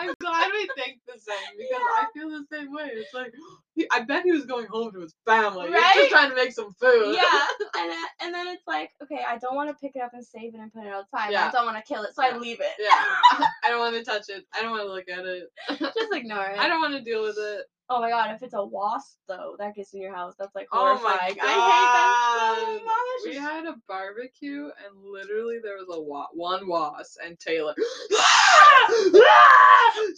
[0.00, 1.78] I'm glad we think the same because Yeah.
[2.02, 2.90] I feel the same way.
[2.94, 3.32] It's like
[3.74, 5.70] he, I bet he was going home to his family.
[5.70, 5.82] Right?
[5.94, 7.14] He's just trying to make some food.
[7.14, 7.46] yeah,
[7.78, 10.24] and then, and then it's like, okay, I don't want to pick it up and
[10.24, 11.32] save it and put it outside.
[11.32, 11.48] Yeah.
[11.48, 12.34] I don't want to kill it, so Yeah.
[12.34, 12.72] I leave it.
[12.78, 13.46] Yeah.
[13.64, 14.46] I don't want to touch it.
[14.54, 15.44] I don't want to look at it.
[15.78, 16.58] Just ignore it.
[16.58, 17.66] I don't want to deal with it.
[17.92, 20.68] Oh my god, if it's a wasp though, that gets in your house, that's like
[20.72, 21.18] Oh my god.
[21.20, 23.34] I hate that so much.
[23.34, 27.74] We had a barbecue and literally there was a wa- one wasp and Taylor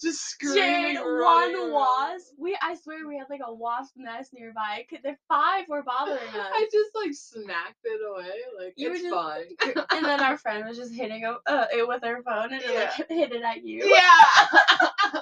[0.03, 0.97] just screaming.
[0.97, 1.73] Jade, one around.
[1.73, 2.33] wasp.
[2.39, 4.85] We, I swear, we had like a wasp nest nearby.
[5.03, 6.27] The five were bothering us.
[6.35, 8.31] I just like smacked it away.
[8.59, 9.47] Like You it's just- fine.
[9.93, 12.75] and then our friend was just hitting him, uh, it with her phone, and it
[12.75, 13.83] like hit it at you.
[13.85, 15.21] yeah.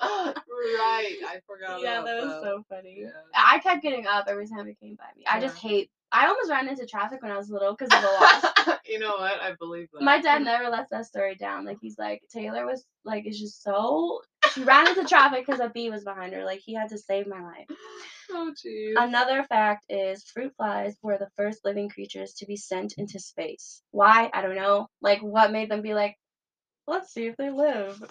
[0.00, 1.16] Right.
[1.26, 1.80] I forgot.
[1.82, 2.96] Yeah, about that was so funny.
[3.00, 3.10] Yeah.
[3.34, 5.24] I kept getting up every time it came by me.
[5.26, 5.90] I just hate.
[6.12, 8.80] I almost ran into traffic when I was little because of the wasp.
[8.86, 9.40] you know what?
[9.40, 10.02] I believe that.
[10.02, 11.64] My dad never lets that story down.
[11.64, 14.20] Like he's like Taylor was like it's just so.
[14.52, 16.44] She ran into traffic because a bee was behind her.
[16.44, 17.66] Like he had to save my life.
[18.30, 18.94] Oh jeez.
[18.96, 23.82] Another fact is fruit flies were the first living creatures to be sent into space.
[23.90, 24.30] Why?
[24.32, 24.88] I don't know.
[25.02, 26.16] Like what made them be like,
[26.86, 28.02] let's see if they live.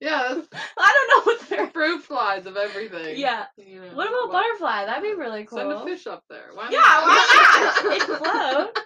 [0.00, 0.40] Yeah,
[0.78, 1.66] I don't know what they're.
[1.68, 3.18] fruit flies of everything.
[3.18, 3.44] Yeah.
[3.56, 4.86] You know, What about why- butterfly?
[4.86, 5.58] That'd be really cool.
[5.58, 6.50] Send a fish up there.
[6.54, 7.92] Why Yeah, why not?
[7.96, 8.78] It'd float.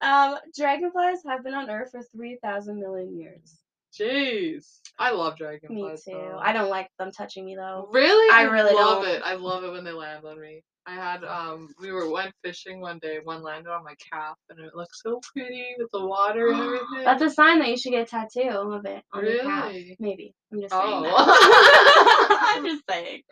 [0.00, 3.58] Um, dragonflies have been on Earth for three thousand million years.
[3.96, 4.80] Jeez.
[4.98, 6.06] I love dragonflies.
[6.06, 6.18] Me too.
[6.18, 6.38] though.
[6.42, 7.88] I don't like them touching me though.
[7.92, 8.32] Really?
[8.34, 9.14] I really love don't.
[9.14, 9.22] it.
[9.24, 10.64] I love it when they land on me.
[10.86, 14.58] I had um we were went fishing one day, one landed on my calf and
[14.58, 17.04] it looked so pretty with the water and everything.
[17.04, 19.72] That's a sign that you should get a tattoo of it on your calf.
[20.00, 20.34] Maybe.
[20.52, 21.02] I'm just saying Oh.
[21.02, 22.38] that.
[22.56, 23.22] I'm just saying.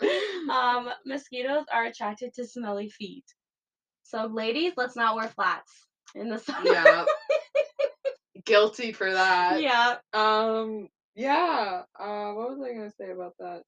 [0.50, 3.24] Um, mosquitoes are attracted to smelly feet.
[4.04, 5.72] So ladies, let's not wear flats
[6.14, 6.64] in the sun.
[6.66, 7.04] yeah.
[8.44, 9.60] Guilty for that.
[9.60, 9.96] yeah.
[10.12, 11.82] Um yeah.
[11.98, 13.62] Uh what was I gonna say about that?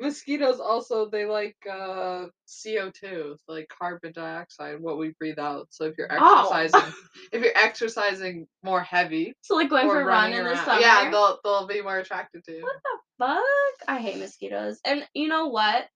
[0.00, 5.66] Mosquitoes also they like uh CO2, like carbon dioxide, what we breathe out.
[5.70, 6.50] So if you're Oh.
[6.54, 6.94] exercising,
[7.32, 10.80] if you're exercising more heavy So like going or for a run in the summer.
[10.80, 12.62] yeah, they'll they'll be more attracted to you.
[12.62, 13.88] What the fuck?
[13.88, 14.78] I hate mosquitoes.
[14.84, 15.86] And you know what?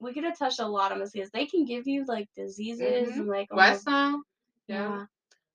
[0.00, 1.30] We could have touched a lot of mosquitoes.
[1.32, 3.16] They can give you like diseases Mhm.
[3.20, 4.22] and like oh West my- Nile,
[4.66, 5.04] yeah.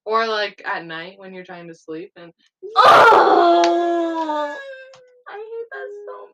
[0.05, 2.31] Or like at night when you're trying to sleep and
[2.77, 4.57] Oh,
[5.27, 6.26] I hate that so.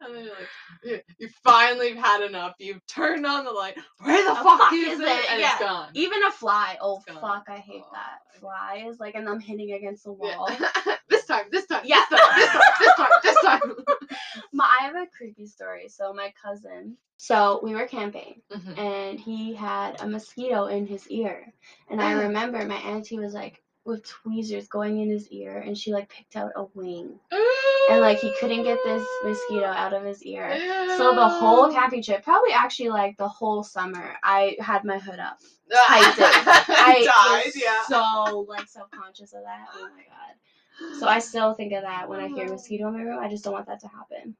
[0.00, 2.54] And then you're like, you, finally had enough.
[2.58, 3.76] You've turned on the light.
[4.00, 5.06] Where the The fuck, fuck is, is it?
[5.08, 5.30] it?
[5.30, 5.52] And Yeah.
[5.52, 5.88] it's gone.
[5.94, 6.76] Even a fly.
[6.80, 8.18] Oh fuck, I hate that.
[8.36, 8.40] Oh.
[8.40, 10.36] Flies, like and them hitting against the Yeah.
[10.36, 10.50] wall.
[11.08, 12.02] this time, this time, Yeah.
[12.10, 13.84] this time, this time, this time, this time.
[14.52, 15.88] My, I have a creepy story.
[15.88, 18.78] So my cousin, so we were camping Mhm.
[18.78, 21.52] and he had a mosquito in his ear.
[21.90, 25.92] And I remember my auntie was like with tweezers going in his ear and she
[25.92, 27.18] like picked out a wing.
[27.32, 27.90] Mm.
[27.90, 30.50] And like he couldn't get this mosquito out of his ear.
[30.96, 31.38] So the mm.
[31.38, 31.74] whole Ew.
[31.74, 35.38] camping trip, probably actually like the whole summer, I had my hood up.
[35.72, 37.82] I I died, was yeah.
[37.88, 39.66] so like self conscious of that.
[39.74, 40.98] Oh my god.
[41.00, 42.50] So I still think of that when I hear mm.
[42.50, 43.18] mosquito in my room.
[43.22, 44.36] I just don't want that to happen.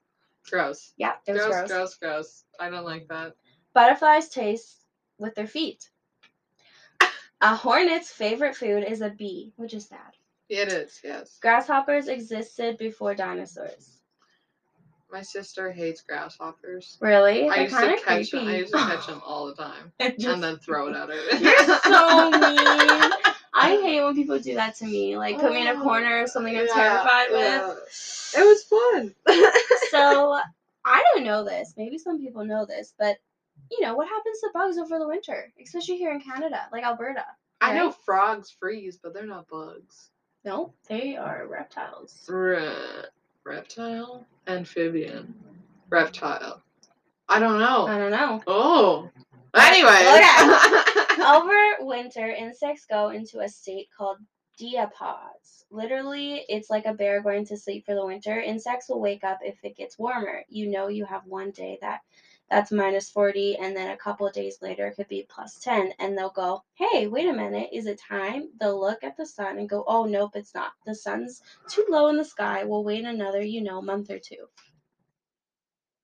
[0.50, 0.92] gross.
[0.96, 1.68] Yeah, it was Gross, gross.
[1.68, 2.44] gross, gross.
[2.60, 3.34] I don't like that.
[3.74, 4.76] Butterflies taste
[5.18, 5.88] with their feet.
[7.40, 10.12] A hornet's favorite food is a bee, which is sad.
[10.48, 11.38] It is, yes.
[11.42, 14.00] Grasshoppers existed before dinosaurs.
[15.10, 16.98] My sister hates grasshoppers.
[17.00, 17.48] Really?
[17.48, 18.48] I They're used to kind of catch them.
[18.48, 21.08] I used to catch them all the time And just- and then throw it at
[21.08, 21.36] her.
[21.38, 23.12] You're so mean.
[23.58, 25.16] I hate when people do that to me.
[25.16, 27.40] Like put me in a oh, corner of something I'm Yeah, terrified with.
[27.40, 28.40] yeah.
[28.40, 29.14] It was fun.
[29.90, 30.38] So
[30.84, 31.72] I don't know this.
[31.76, 33.16] Maybe some people know this, but
[33.70, 37.24] you know what happens to bugs over the winter, especially here in Canada, like Alberta.
[37.60, 40.10] I know frogs freeze, but they're not bugs.
[40.44, 42.24] No, they are reptiles.
[42.28, 43.06] Re-
[43.44, 45.34] reptile, amphibian,
[45.90, 46.62] reptile.
[47.28, 47.86] I don't know.
[47.86, 48.42] I don't know.
[48.46, 49.10] Oh.
[49.54, 49.90] Anyway.
[51.26, 54.18] Over winter, insects go into a state called
[54.60, 55.64] diapause.
[55.70, 58.40] Literally, it's like a bear going to sleep for the winter.
[58.40, 60.44] Insects will wake up if it gets warmer.
[60.48, 62.00] You know you have one day that
[62.50, 65.92] that's minus 40 and then a couple of days later it could be plus 10
[65.98, 69.58] and they'll go, "Hey, wait a minute, is it time?" They'll look at the sun
[69.58, 70.72] and go, "Oh, nope, it's not.
[70.84, 72.64] The sun's too low in the sky.
[72.64, 74.48] We'll wait another, you know, month or two."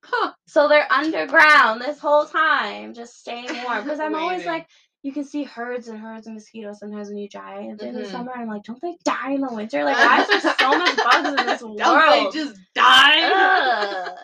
[0.03, 0.33] Huh.
[0.47, 3.83] So they're underground this whole time, just staying warm.
[3.83, 4.67] Because I'm always like,
[5.01, 8.11] you can see herds and herds of mosquitoes sometimes when you drive in the Mhm.
[8.11, 8.31] summer.
[8.33, 9.83] I'm like, don't they die in the winter?
[9.83, 11.77] Like, why is there so much bugs in this world?
[11.77, 13.21] Don't they just die?
[13.31, 14.19] Ugh.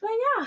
[0.00, 0.46] But yeah,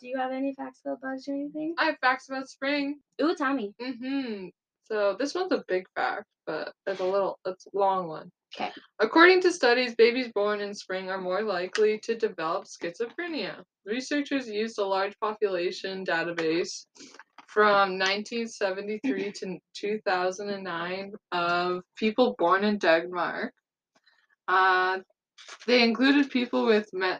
[0.00, 1.74] do you have any facts about bugs or anything?
[1.78, 3.00] I have facts about spring.
[3.20, 3.72] Ooh, tell me.
[3.80, 4.46] Mm-hmm.
[4.84, 8.30] So this one's a big fact, but it's a little, it's a long one.
[8.54, 8.70] Okay.
[9.00, 13.62] According to studies, babies born in spring are more likely to develop schizophrenia.
[13.86, 16.84] Researchers used a large population database
[17.46, 23.52] from 1973 to 2009 of people born in Denmark.
[24.48, 24.98] Uh,
[25.66, 27.18] they included people with me-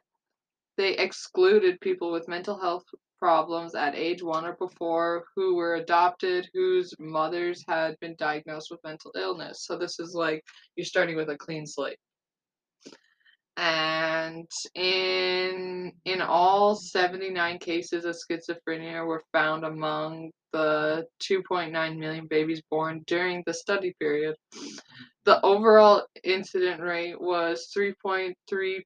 [0.77, 2.85] they excluded people with mental health
[3.19, 8.83] problems at age one or before who were adopted whose mothers had been diagnosed with
[8.83, 9.65] mental illness.
[9.65, 11.99] So this is like you're starting with a clean slate
[13.57, 22.63] and in in all 79 cases of schizophrenia were found among the 2.9 million babies
[22.71, 24.35] born during the study period
[25.25, 28.35] the overall incident rate was 3.3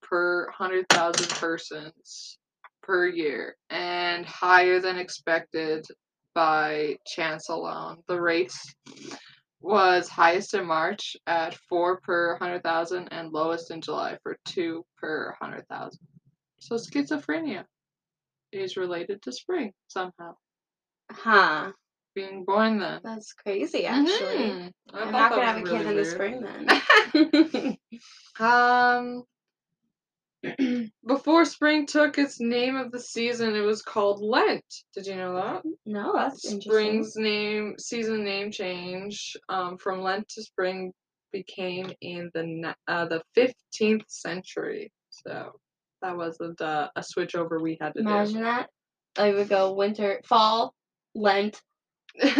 [0.02, 2.38] per 100,000 persons
[2.82, 5.86] per year and higher than expected
[6.34, 8.02] by chance alone.
[8.06, 8.74] The rates
[9.66, 15.34] was highest in March at 4 per 100,000 and lowest in July for 2 per
[15.40, 15.98] 100,000.
[16.60, 17.64] So schizophrenia
[18.52, 20.36] is related to spring somehow.
[21.10, 21.72] Huh.
[22.14, 23.00] Being born then.
[23.04, 24.36] That's crazy, actually.
[24.36, 24.72] Mhm.
[24.94, 26.06] I I'm not gonna have a kid really in the weird.
[26.06, 27.78] spring then.
[28.38, 29.24] Um,
[31.06, 34.64] before spring took its name of the season, it was called Lent.
[34.94, 35.62] Did you know that?
[35.84, 36.70] no, that's interesting.
[36.70, 40.92] Spring's name, season name change um, from Lent to spring
[41.32, 44.92] became in the uh, the fifteenth century.
[45.10, 45.52] So
[46.02, 48.08] that wasn't uh, a switch over we had to do.
[48.08, 48.68] Imagine that.
[49.18, 50.74] I would go winter, fall,
[51.14, 51.60] Lent,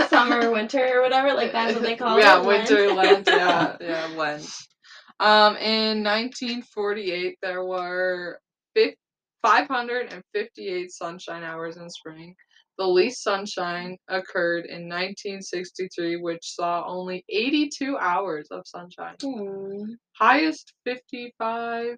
[0.09, 1.35] summer, winter, or whatever.
[1.35, 2.47] Like that's what they call yeah, it.
[2.47, 3.27] winter Lent.
[3.27, 3.29] Lent.
[3.29, 4.49] Yeah, yeah, Lent.
[5.21, 8.41] Um, in 1948, there were
[8.75, 8.95] fif-
[9.43, 12.35] 558 sunshine hours in spring.
[12.79, 19.15] The least sunshine occurred in 1963, which saw only 82 hours of sunshine.
[19.23, 19.93] Hmm.
[20.13, 21.97] Highest 55,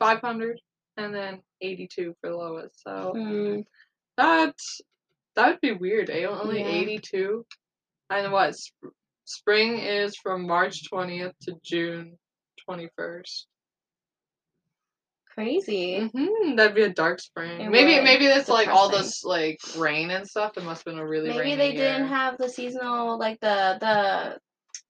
[0.00, 0.60] 500
[0.96, 2.70] and then 82 for Lois.
[2.74, 3.64] So Mm,
[4.16, 4.80] that's
[5.36, 6.10] that would be weird.
[6.10, 6.24] Eh?
[6.24, 6.66] Only Yeah.
[6.68, 7.46] 82.
[8.10, 8.56] And what?
[9.28, 12.16] Sp- spring is from March 20th to June
[12.68, 13.44] 21st.
[15.34, 16.00] crazy.
[16.08, 17.60] hmm That'd be a dark spring.
[17.60, 18.04] It maybe would.
[18.04, 20.56] maybe that's like all this like rain and stuff.
[20.56, 24.38] It must have been a really Maybe they didn't have the seasonal like the the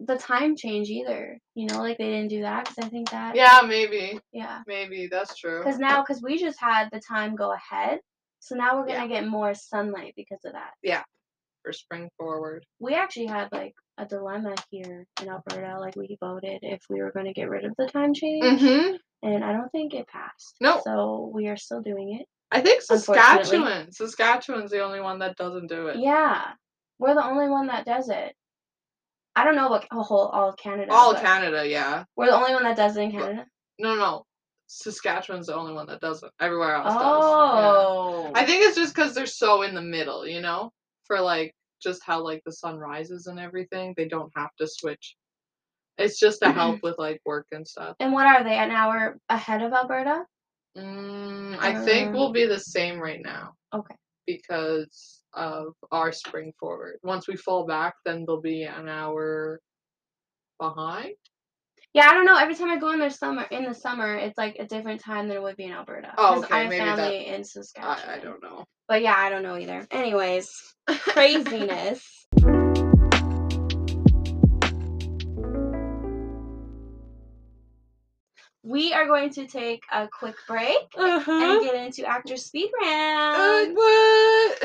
[0.06, 1.38] the time change either.
[1.54, 4.18] You know, like they didn't do that because I think that Yeah, maybe.
[4.32, 4.62] yeah.
[4.66, 5.58] Maybe that's true.
[5.58, 7.98] Because now, because we just had the time go ahead,
[8.38, 9.20] so now we're gonna Yeah.
[9.20, 10.72] get more sunlight because of that.
[10.82, 11.02] Yeah.
[11.64, 12.64] For spring forward.
[12.78, 15.78] We actually had like a dilemma here in Alberta.
[15.80, 18.96] Like we voted if we were going to get rid of the time change, Mm-hmm.
[19.22, 20.56] and I don't think it passed.
[20.60, 20.80] No.
[20.84, 22.26] So we are still doing it.
[22.50, 23.92] I think Saskatchewan.
[23.92, 25.96] Saskatchewan's the only one that doesn't do it.
[25.98, 26.42] Yeah,
[26.98, 28.34] we're the only one that does it.
[29.36, 30.90] I don't know about a whole all of Canada.
[30.92, 32.04] All Canada, yeah.
[32.16, 33.46] We're the only one that does it in Canada.
[33.78, 34.24] No, no.
[34.66, 36.32] Saskatchewan's the only one that doesn't.
[36.40, 37.02] Everywhere else does.
[37.02, 38.22] Oh.
[38.24, 38.32] Yeah.
[38.34, 40.72] I think it's just because they're so in the middle, you know?
[41.04, 43.94] For like just how like the sun rises and everything.
[43.96, 45.16] They don't have to switch.
[45.96, 47.96] It's just to help with like work and stuff.
[48.00, 48.56] And what are they?
[48.56, 50.24] An hour ahead of Alberta?
[50.76, 53.54] Mm, I think Um, we'll be the same right now.
[53.74, 53.96] Okay.
[54.26, 56.98] Because of our spring forward.
[57.02, 59.60] Once we fall back, then they'll be an hour
[60.60, 61.14] behind.
[61.94, 62.36] Yeah, I don't know.
[62.36, 65.26] Every time I go in the summer, in the summer, it's like a different time
[65.28, 66.12] than it would be in Alberta.
[66.18, 67.98] Oh, okay, I have maybe that- family in Saskatchewan.
[68.08, 68.64] I, I don't know.
[68.86, 69.86] But yeah, I don't know either.
[69.90, 70.50] Anyways,
[70.88, 72.26] craziness.
[78.62, 81.30] we are going to take a quick break Uh-huh.
[81.32, 83.76] and get into actor speed Uh, round.
[83.76, 84.62] what?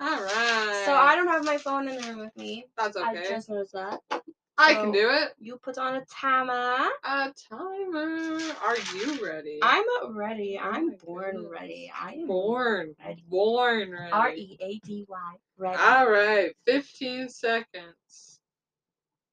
[0.00, 0.82] All right.
[0.84, 2.66] so I don't have my phone in the room with me.
[2.76, 3.06] That's okay.
[3.20, 4.00] I just noticed that.
[4.56, 5.34] I so- can do it.
[5.38, 6.88] You put on a timer.
[7.04, 8.38] A timer.
[8.64, 9.58] Are you ready?
[9.62, 10.58] I'm ready.
[10.62, 11.50] Oh I'm born goodness.
[11.50, 11.92] ready.
[11.98, 12.94] I am born.
[13.04, 13.24] ready.
[13.28, 14.12] Born ready.
[14.12, 15.34] R E A D Y.
[15.58, 15.78] Ready.
[15.78, 16.54] All right.
[16.66, 18.40] 15 seconds.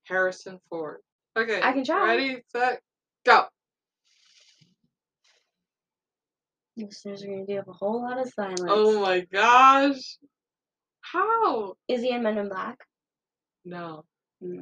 [0.05, 1.01] Harrison Ford.
[1.37, 1.61] Okay.
[1.61, 2.15] I can try.
[2.15, 2.81] Ready, set,
[3.25, 3.45] go.
[6.77, 8.61] Listeners are gonna do a whole lot of oh silence.
[8.67, 10.17] Oh my gosh.
[11.01, 11.75] How?
[11.87, 12.79] Is he in Men in Black?
[13.63, 14.03] No.
[14.43, 14.57] Mm.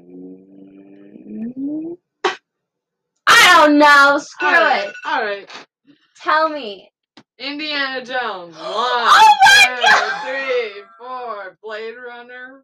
[3.28, 4.18] I don't know.
[4.20, 4.88] Screw All right.
[4.90, 4.94] it.
[5.06, 5.50] All right.
[6.22, 6.92] Tell me.
[7.38, 8.56] Indiana Jones.
[8.58, 11.58] One, Oh two, three, four.
[11.64, 12.64] Blade Runner.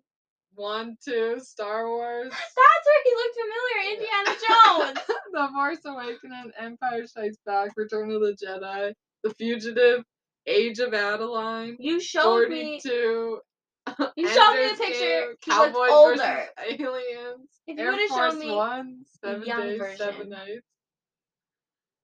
[0.56, 1.40] One, two.
[1.40, 2.30] Star Wars.
[2.32, 3.94] That's where he looked familiar.
[3.94, 5.00] Indiana Jones.
[5.34, 8.94] the Force Awakens, Empire Strikes Back, Return of the Jedi,
[9.24, 10.04] The Fugitive,
[10.48, 12.80] Age of Adaline, You showed me.
[12.84, 13.40] 42.
[14.18, 14.96] You showed me a picture.
[15.00, 16.16] He looked Cowboys older.
[16.18, 19.98] versus Aliens, If you would have shown me One, Seven young Days, version.
[19.98, 20.66] Seven Nights.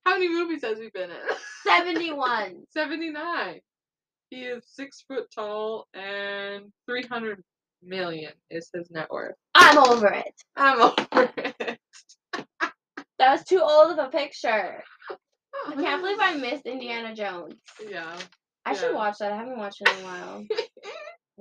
[0.05, 1.17] How many movies has he been in?
[1.63, 2.63] 71.
[2.69, 3.59] 79.
[4.29, 7.43] He is six foot tall and 300
[7.83, 9.35] million is his net worth.
[9.55, 10.33] I'm over it.
[10.55, 11.79] I'm over it.
[13.19, 14.83] That was too old of a picture.
[15.67, 17.55] I can't believe I missed Indiana Jones.
[17.87, 18.17] Yeah.
[18.65, 19.31] I should watch that.
[19.31, 20.45] I haven't watched it in a while.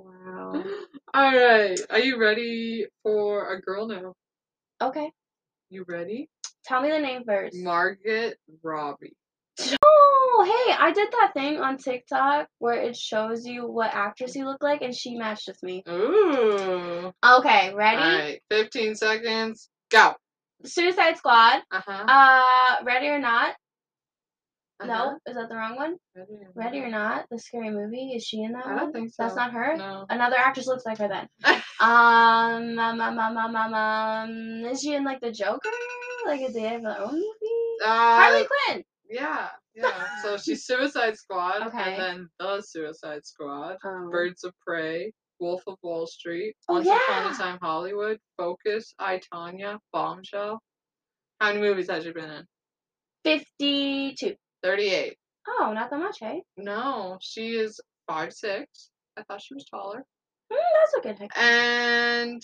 [0.03, 0.63] Wow.
[1.13, 1.79] All right.
[1.89, 4.13] Are you ready for a girl now?
[4.81, 5.11] Okay.
[5.69, 6.29] You ready?
[6.65, 7.55] Tell me the name first.
[7.57, 9.13] Margaret Robbie.
[9.83, 14.45] Oh, hey, I did that thing on TikTok where it shows you what actress you
[14.45, 15.83] look like, and she matched with me.
[15.87, 17.11] Ooh.
[17.23, 18.01] Okay, ready?
[18.01, 18.41] All right.
[18.49, 19.69] 15 seconds.
[19.89, 20.13] Go.
[20.65, 21.61] Suicide Squad.
[21.71, 22.05] Uh huh.
[22.07, 23.55] Uh, Ready or Not?
[24.81, 24.87] Uh-huh.
[25.11, 25.95] No, is that the wrong one?
[26.55, 27.25] Ready or Not?
[27.29, 28.13] The scary movie.
[28.15, 28.77] Is she in that I one?
[28.77, 29.23] don't think so.
[29.23, 29.75] That's not her.
[29.77, 30.05] No.
[30.09, 31.27] Another actress looks like her then.
[31.79, 35.69] um, um, um, um, um, um, um, is she in like the Joker?
[36.25, 37.83] Like, did they have their own movie?
[37.83, 38.83] Uh, Harley Quinn.
[39.09, 39.49] Yeah.
[39.73, 39.93] Yeah.
[40.21, 41.77] So she's Suicide Squad, Okay.
[41.95, 46.87] and then the Suicide Squad, Um, Birds of Prey, Wolf of Wall Street, Oh, Once
[46.89, 50.59] Upon a Time Hollywood, Focus, I Tonya, Bombshell.
[51.39, 52.45] How many movies has she been in?
[53.23, 54.35] 52.
[54.63, 55.17] 38.
[55.47, 56.43] Oh, not that much, hey?
[56.57, 58.89] No, she is five six.
[59.17, 60.05] I thought she was taller.
[60.51, 61.37] Mm, that's a good pick.
[61.37, 62.41] And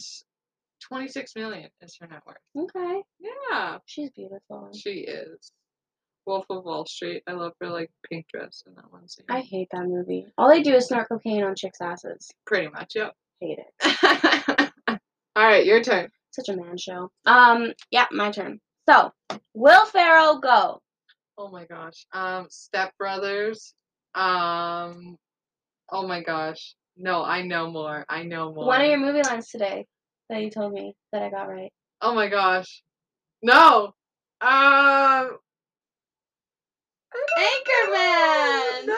[0.89, 2.37] 26 million is her net worth.
[2.57, 3.01] Okay.
[3.19, 4.69] Yeah, She's beautiful.
[4.75, 5.51] she is.
[6.25, 7.23] Wolf of Wall Street.
[7.27, 9.25] I love her like pink dress in that one scene.
[9.29, 10.25] I hate that movie.
[10.37, 12.29] All they do is snort cocaine on chicks' asses.
[12.45, 13.13] Pretty much, yep.
[13.39, 14.71] Hate it.
[14.87, 16.09] All right, your turn.
[16.31, 17.11] Such a man show.
[17.25, 18.59] Um, yeah, my turn.
[18.89, 19.11] So,
[19.53, 20.81] Will Ferrell go?
[21.37, 22.05] Oh my gosh.
[22.13, 23.73] Um, Step Brothers.
[24.15, 25.17] Um,
[25.91, 26.75] oh my gosh.
[26.97, 28.05] No, I know more.
[28.09, 28.65] I know more.
[28.65, 29.85] One of your movie lines today
[30.29, 31.71] that you told me that I got right.
[32.01, 32.81] Oh my gosh.
[33.43, 33.93] No.
[34.41, 35.37] Um.
[37.37, 38.87] Anchorman.
[38.87, 38.97] No.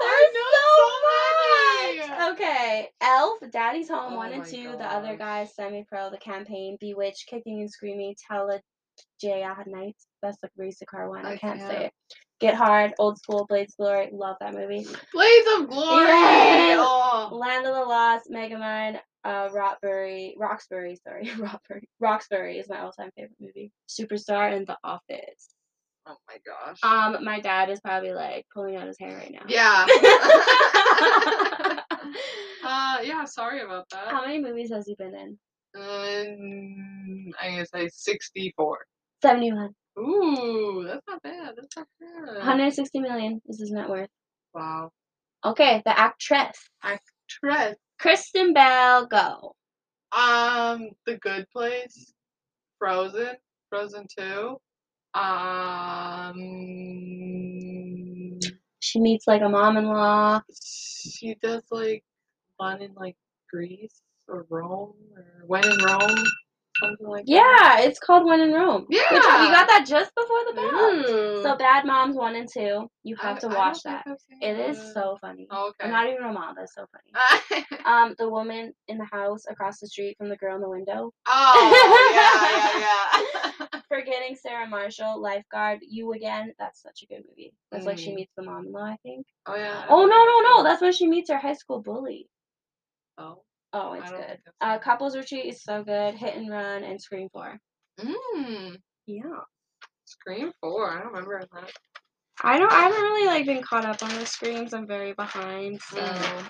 [0.00, 2.32] There's know so much.
[2.32, 4.72] Okay, Elf, Daddy's Home Oh one and my two.
[4.78, 8.60] The other guys, Semi Pro, The Campaign, Bewitched, Kicking and Screaming, Tele
[9.20, 10.06] Jaya Nights.
[10.22, 11.26] That's like race car one.
[11.26, 11.92] I, I can't say it.
[12.40, 14.08] Get Hard, Old School, Blades of Glory.
[14.12, 14.86] Love that movie.
[15.12, 16.06] Blades of Glory.
[16.06, 16.78] Yes.
[16.80, 17.28] Oh.
[17.32, 23.36] Land of the Lost, Megamind, uh, Rockbury, Roxbury, sorry, Rockbury, Roxbury is my all-time favorite
[23.40, 23.70] movie.
[23.88, 25.54] Superstar and The Office.
[26.06, 26.80] Oh my gosh.
[26.82, 29.44] Um, my dad is probably like pulling out his hair right now.
[29.46, 29.86] yeah.
[32.64, 33.24] uh, yeah.
[33.24, 34.08] Sorry about that.
[34.08, 35.38] How many movies has he been in?
[35.74, 38.78] Um, I'm gonna say sixty-four.
[39.22, 39.70] 71.
[39.98, 41.52] Ooh, that's not bad.
[41.56, 42.36] That's not bad.
[42.38, 44.08] 160 million is his net worth.
[44.54, 44.90] Wow.
[45.44, 46.56] Okay, the actress.
[46.82, 47.76] Actress.
[47.98, 49.54] Kristen Bell, go.
[50.12, 52.12] Um, The Good Place,
[52.78, 53.36] Frozen,
[53.70, 54.56] Frozen Two.
[55.14, 56.34] Um,
[58.80, 60.42] She meets like a mom-in-law.
[60.60, 62.02] she does like
[62.56, 63.16] one in like
[63.50, 66.24] Greece or Rome or when in Rome,
[66.82, 67.30] something like that.
[67.30, 68.86] Yeah, it's called When in Rome.
[68.90, 69.42] Good job.
[69.44, 71.14] You got that just before the bell.
[71.16, 71.42] Ooh.
[71.42, 72.88] So Bad Moms 1 and 2.
[73.04, 74.04] You have I- to watch that.
[74.04, 75.46] think I've seen It is so funny.
[75.50, 75.84] Oh, okay.
[75.86, 77.64] I'm not even a mom, That's so funny.
[77.84, 81.10] Um, the woman in the house across the street from the girl in the window.
[81.26, 83.80] oh yeah, yeah, yeah.
[83.88, 86.52] Forgetting Sarah Marshall, Lifeguard, You Again.
[86.60, 87.52] That's such a good movie.
[87.72, 88.14] That's like she Mm.
[88.16, 89.26] meets the mom in law, I think.
[89.46, 89.84] oh yeah.
[89.88, 90.62] Oh, no, no, no.
[90.62, 92.28] That's when she meets her high school bully.
[93.18, 93.42] Oh.
[93.72, 94.38] Oh, it's good.
[94.60, 94.78] Uh.
[94.78, 96.14] Couples Retreat is so good.
[96.14, 97.58] Hit and Run and Scream 4.
[98.00, 98.76] Mmm.
[99.06, 99.22] Yeah.
[100.04, 100.90] Scream Four.
[100.90, 101.70] I don't remember that.
[102.42, 102.72] I don't.
[102.72, 104.74] I haven't really like been caught up on the screams.
[104.74, 105.80] I'm very behind.
[105.82, 105.96] So.
[105.98, 106.48] Mm.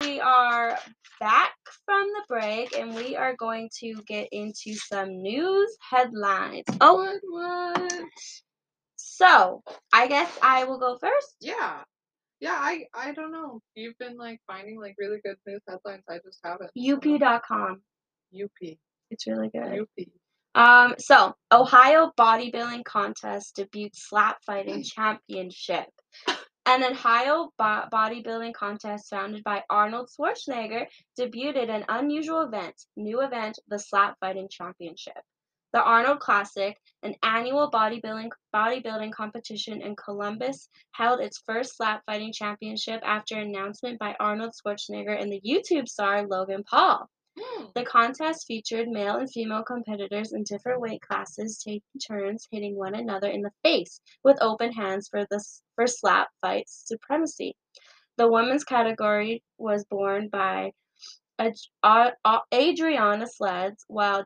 [0.00, 0.78] We are
[1.20, 1.52] back
[1.84, 6.64] from the break, and we are going to get into some news headlines.
[6.80, 7.20] Oh, What?
[7.80, 7.92] What?
[9.18, 9.62] So
[9.92, 11.36] I guess I will go first.
[11.40, 11.78] Yeah.
[12.40, 13.60] Yeah, I I don't know.
[13.74, 16.04] You've been like finding like really good news headlines.
[16.08, 16.70] I just haven't.
[16.78, 17.82] UPI.com.
[18.32, 18.76] UP.
[19.10, 19.80] It's really good.
[19.80, 20.06] UP.
[20.54, 25.86] Um, so Ohio bodybuilding contest debuts slap fighting championship.
[26.66, 30.86] An Ohio bo- bodybuilding contest founded by Arnold Schwarzenegger
[31.18, 35.22] debuted an unusual event, new event, the slap fighting championship.
[35.74, 42.32] The Arnold Classic, an annual bodybuilding bodybuilding competition in Columbus, held its first slap fighting
[42.32, 47.08] championship after announcement by Arnold Schwarzenegger and the YouTube star Logan Paul.
[47.38, 47.64] Hmm.
[47.74, 52.94] The contest featured male and female competitors in different weight classes taking turns hitting one
[52.94, 55.44] another in the face with open hands for the
[55.74, 57.54] for slap fight supremacy.
[58.16, 60.72] The women's category was borne by
[61.38, 61.54] Ad-
[61.84, 64.24] A- A- Adriana Sleds, while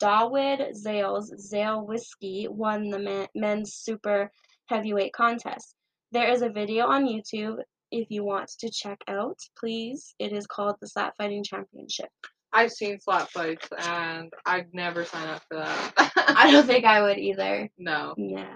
[0.00, 4.30] Dawid Zales Zalewiski won the men's super
[4.66, 5.74] heavyweight contest.
[6.12, 7.58] There is a video on YouTube
[7.90, 10.14] if you want to check out, please.
[10.18, 12.10] It is called the Slap Fighting Championship.
[12.52, 16.12] I've seen slap fights and I'd never sign up for that.
[16.28, 17.68] I don't think I would either.
[17.76, 18.14] No.
[18.16, 18.46] No.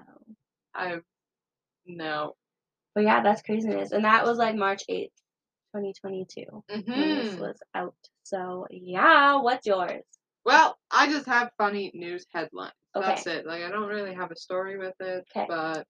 [0.75, 1.03] I've
[1.87, 2.35] no.
[2.95, 3.93] But yeah, that's craziness.
[3.93, 5.13] And that was like March 8th,
[5.75, 7.41] 2022 when this mm-hmm.
[7.41, 7.95] was out.
[8.23, 10.05] So yeah, what's yours?
[10.45, 12.73] Well, I just have funny news headlines.
[12.97, 13.07] Okay.
[13.07, 13.47] That's it.
[13.47, 15.47] Like I don't really have a story with it, 'Kay.
[15.49, 15.87] but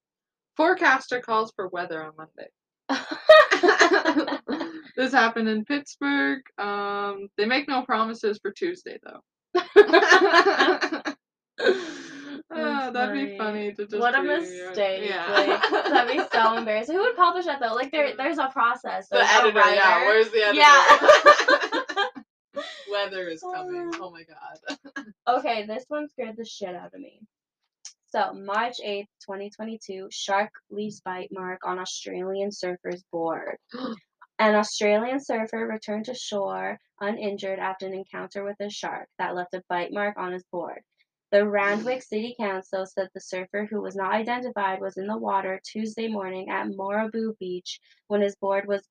[0.57, 2.48] forecaster calls for weather on Monday.
[4.96, 6.42] this happened in Pittsburgh.
[6.59, 9.20] Um, they make no promises for Tuesday though.
[12.55, 15.09] Ah, that'd be funny to just What a uh, mistake.
[15.09, 15.30] Yeah.
[15.30, 16.94] Like, that'd be so embarrassing.
[16.94, 17.74] Who would publish that though?
[17.74, 19.09] Like there there's a process.
[19.09, 20.00] the There's editor, yeah.
[20.05, 20.59] Where's the editor?
[20.59, 22.21] Yeah.
[22.90, 23.90] Weather is coming.
[23.94, 25.05] Oh, oh my god.
[25.28, 27.20] Okay, this one scared the shit out of me.
[28.07, 33.57] So, March 8th, 2022, shark leaves bite mark on Australian surfer's board.
[34.38, 39.55] An Australian surfer returned to shore uninjured after an encounter with a shark that left
[39.55, 40.82] a bite mark on his board.
[41.30, 45.61] The Randwick City Council said the surfer, who was not identified, was in the water
[45.64, 48.86] Tuesday morning at Maroubra Beach when his board was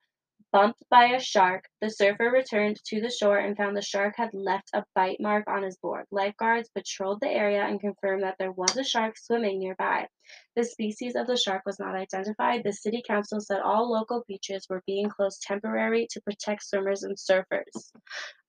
[0.52, 1.66] bumped by a shark.
[1.82, 5.46] The surfer returned to the shore and found the shark had left a bite mark
[5.48, 6.06] on his board.
[6.12, 10.08] Lifeguards patrolled the area and confirmed that there was a shark swimming nearby.
[10.56, 12.64] The species of the shark was not identified.
[12.64, 17.18] The city council said all local beaches were being closed temporarily to protect swimmers and
[17.18, 17.92] surfers.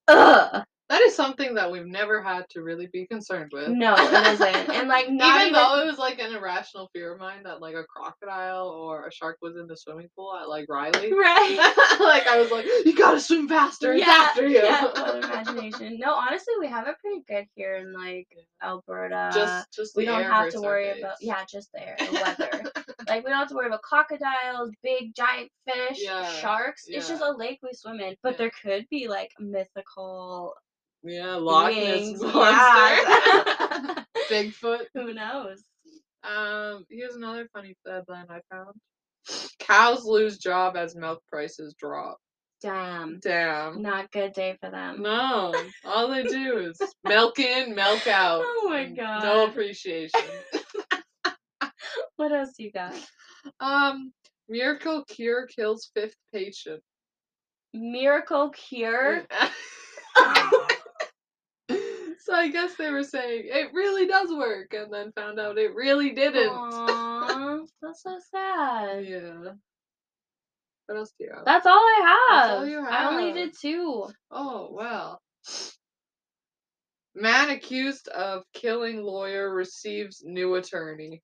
[0.09, 0.65] Ugh!
[0.93, 3.71] That is something that we've never had to really be concerned with.
[3.71, 4.69] No, it isn't.
[4.69, 7.63] And like not even, even, though it was like an irrational fear of mine that
[7.63, 11.11] like a crocodile or a shark was in the swimming pool at like Riley.
[11.15, 11.57] right.
[11.99, 13.95] like I was like, you gotta swim faster.
[13.95, 14.59] It's yeah, after you.
[14.59, 15.99] yeah, imagination.
[15.99, 18.29] No, honestly, we have it pretty good here in like
[18.63, 19.31] Alberta.
[19.33, 22.71] just just we don't have to worry about yeah, just the air, the weather.
[23.09, 26.85] like we don't have to worry about crocodiles, big giant fish, Yeah, sharks.
[26.87, 28.15] It's just a lake we swim in.
[28.23, 28.37] But Yeah.
[28.37, 30.55] there could be like mythical
[31.05, 32.39] Yeah, Loch Ness monster.
[32.39, 34.05] Yeah.
[34.31, 34.87] Bigfoot.
[34.95, 35.63] Who knows?
[36.25, 38.77] Um, here's another funny headline I found.
[39.59, 42.19] Cows lose job as milk prices drop.
[42.63, 43.19] Damn.
[43.21, 43.83] Damn.
[43.83, 45.03] Not good day for them.
[45.03, 45.53] No,
[45.85, 48.43] all they do is milk in, milk out.
[48.45, 49.23] Oh my god.
[49.25, 50.21] No appreciation.
[52.17, 52.95] What else you got?
[53.59, 54.13] um,
[54.49, 56.81] miracle cure kills fifth patient.
[57.75, 59.27] Miracle cure.
[62.25, 65.75] So I guess they were saying it really does work, and then found out it
[65.75, 66.51] really didn't.
[66.51, 69.05] Aw, that's so sad.
[69.05, 69.53] yeah.
[70.87, 71.45] What else do you have?
[71.45, 72.49] That's all I have.
[72.49, 74.09] That's all you I only did two.
[74.31, 75.21] Oh, well.
[77.15, 81.23] Man accused of killing lawyer receives new attorney.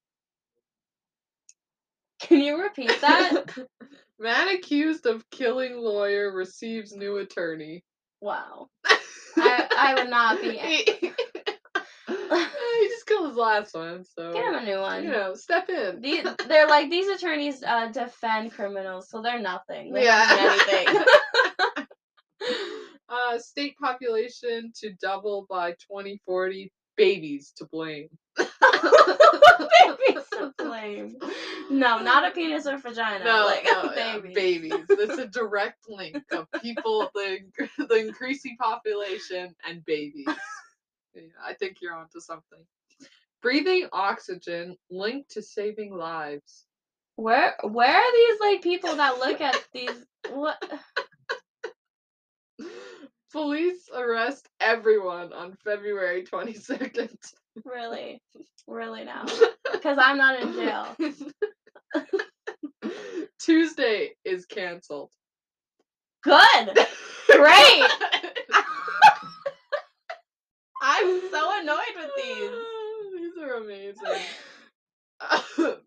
[2.21, 3.45] Can you repeat that?
[4.19, 7.85] Man accused of killing lawyer receives new attorney.
[8.21, 8.69] wow.
[9.41, 10.59] I, I would not be.
[12.31, 15.05] he just killed his last one, so Get him a new one.
[15.05, 16.01] you know, step in.
[16.01, 19.93] These, they're like these attorneys uh, defend criminals, so they're nothing.
[19.93, 20.27] They Yeah.
[20.39, 20.97] anything.
[23.09, 26.73] uh, state population to double by 2040.
[26.97, 28.09] Babies to blame.
[28.39, 31.17] Babies to blame.
[31.71, 33.23] No, not a penis or vagina.
[33.25, 34.35] No, like no, yeah, babies.
[34.35, 34.87] babies.
[34.89, 37.41] It's a direct link of people, the
[37.77, 40.27] the increasing population, and babies.
[41.15, 42.61] Yeah, I think you're onto something.
[43.43, 46.65] Breathing oxygen linked to saving lives.
[47.17, 50.07] Where where are these like people that look at these?
[50.31, 50.63] What?
[53.33, 57.15] Police arrest everyone on February 22nd.
[57.65, 58.23] Really,
[58.67, 59.25] really now?
[59.71, 60.97] Because I'm not in jail.
[63.39, 65.11] Tuesday is canceled.
[66.23, 66.79] Good.
[67.31, 67.85] Great.
[70.83, 72.51] I'm so annoyed with these.
[73.15, 74.23] These are amazing.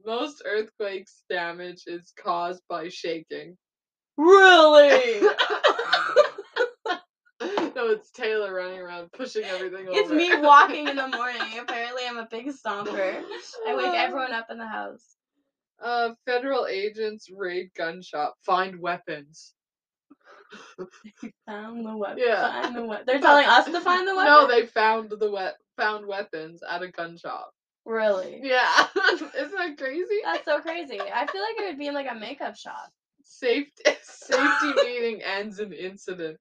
[0.06, 3.58] Most earthquakes damage is caused by shaking.
[4.16, 5.28] Really?
[7.82, 9.98] No, it's Taylor running around pushing everything over.
[9.98, 11.42] It's me walking in the morning.
[11.60, 13.24] Apparently, I'm a big stomper.
[13.68, 15.16] I wake everyone up in the house.
[15.84, 19.54] Uh, federal agents raid gun shop, find weapons.
[21.24, 22.24] They found the weapon.
[22.26, 22.62] Yeah.
[22.62, 24.32] Find the we- They're telling us to find the weapon.
[24.32, 27.52] No, they found the we- found weapons at a gun shop.
[27.86, 28.42] really.
[28.44, 28.88] Yeah,
[29.38, 30.20] isn't that crazy?
[30.24, 31.00] That's so crazy.
[31.00, 32.92] I feel like it would be in like a makeup shop.
[33.24, 36.40] Safety safety meeting ends in incident.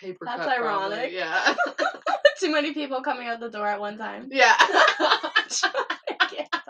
[0.00, 1.12] Paper That's cut, probably, ironic.
[1.12, 1.54] Yeah,
[2.40, 4.28] Too many people coming out the door at one time.
[4.30, 4.54] yeah.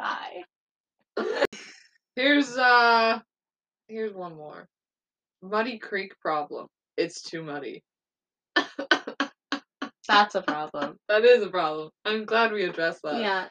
[0.01, 0.45] I
[2.17, 3.19] here's uh,
[3.89, 4.69] here's one more.
[5.43, 6.67] Muddy Creek problem.
[6.97, 7.83] It's too muddy.
[10.09, 10.97] That's a problem.
[11.09, 11.91] That is a problem.
[12.05, 13.21] I'm glad we addressed that.
[13.21, 13.47] Yeah.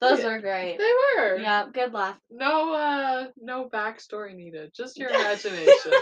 [0.00, 0.26] Those Yeah.
[0.26, 0.76] were great.
[0.78, 1.36] They were.
[1.38, 2.18] Yeah, good laugh.
[2.30, 4.72] No uh no backstory needed.
[4.74, 5.92] Just your imagination.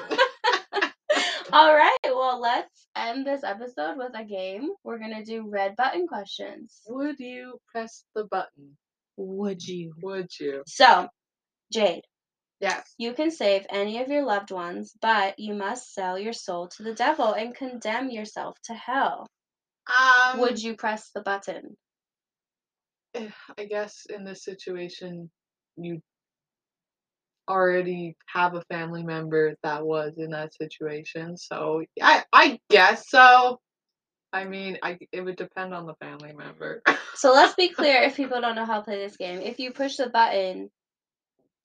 [1.53, 4.69] All right, well, let's end this episode with a game.
[4.85, 6.81] We're going to do red button questions.
[6.89, 8.77] Would you press the button?
[9.17, 9.93] Would you?
[10.03, 10.63] Would you?
[10.67, 11.09] So,
[11.73, 12.03] Jade,
[12.61, 12.95] Yes.
[12.99, 16.83] you can save any of your loved ones, but you must sell your soul to
[16.83, 19.27] the devil and condemn yourself to hell.
[19.89, 21.77] Um Would you press the button?
[23.15, 25.31] I guess in this situation
[25.77, 26.01] you
[27.51, 31.37] already have a family member that was in that situation.
[31.37, 33.61] So I I guess so.
[34.33, 36.83] I mean, I it would depend on the family member.
[37.17, 39.41] So let's be clear if people don't know how to play this game.
[39.43, 40.71] If you push the button,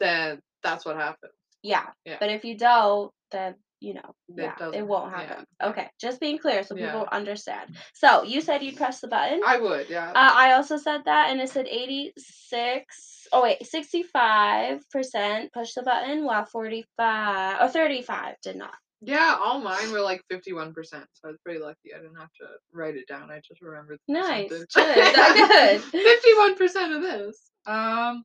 [0.01, 1.31] then that's what happens.
[1.63, 1.85] yeah.
[2.05, 2.17] Yeah.
[2.19, 3.55] But if you don't, then
[3.85, 5.17] you know, It yeah, it won't yeah.
[5.19, 5.45] happen.
[5.61, 6.85] Okay, just being clear so Yeah.
[6.91, 7.67] people understand.
[7.93, 9.41] So you said you'd press the button.
[9.45, 10.09] I would, yeah.
[10.09, 13.27] Uh, I also said that, and it said 86.
[13.31, 18.73] Oh wait, 65 percent push the button, while 45 or 35 did not.
[19.01, 21.93] Yeah, all mine were like fifty-one percent, so I was pretty lucky.
[21.93, 23.29] I didn't have to write it down.
[23.29, 23.99] I just remembered.
[24.07, 25.81] Nice, good, good.
[25.91, 27.37] Fifty-one percent of this.
[27.67, 28.23] Um,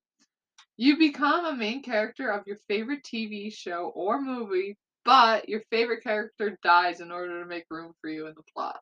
[0.79, 4.79] you become a main character of your favorite TV show or movie,
[5.11, 8.79] but your favorite character dies in order to make room for you in the plot.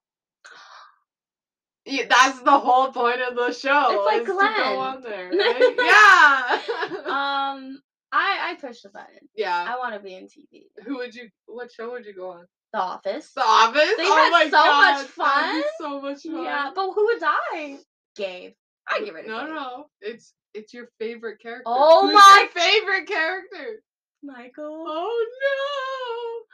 [1.86, 3.86] Yeah, that's the whole point of the show.
[3.92, 4.54] It's like is to Glenn.
[4.58, 6.60] go on there, right?
[6.98, 6.98] yeah.
[7.06, 7.80] Um,
[8.12, 9.26] I I push the button.
[9.34, 9.64] yeah.
[9.66, 10.64] I want to be in TV.
[10.84, 11.30] Who would you?
[11.46, 12.44] What show would you go on?
[12.74, 13.32] The Office.
[13.34, 13.96] The Office.
[13.96, 15.62] They oh had my so God, much fun.
[15.80, 16.44] So much fun.
[16.44, 17.78] Yeah, but who would die?
[18.16, 18.52] Gabe.
[18.86, 21.62] I get rid of No, no, it's it's your favorite character.
[21.64, 23.82] Oh Who's my- favorite character?
[24.22, 24.84] Michael.
[24.86, 25.26] Oh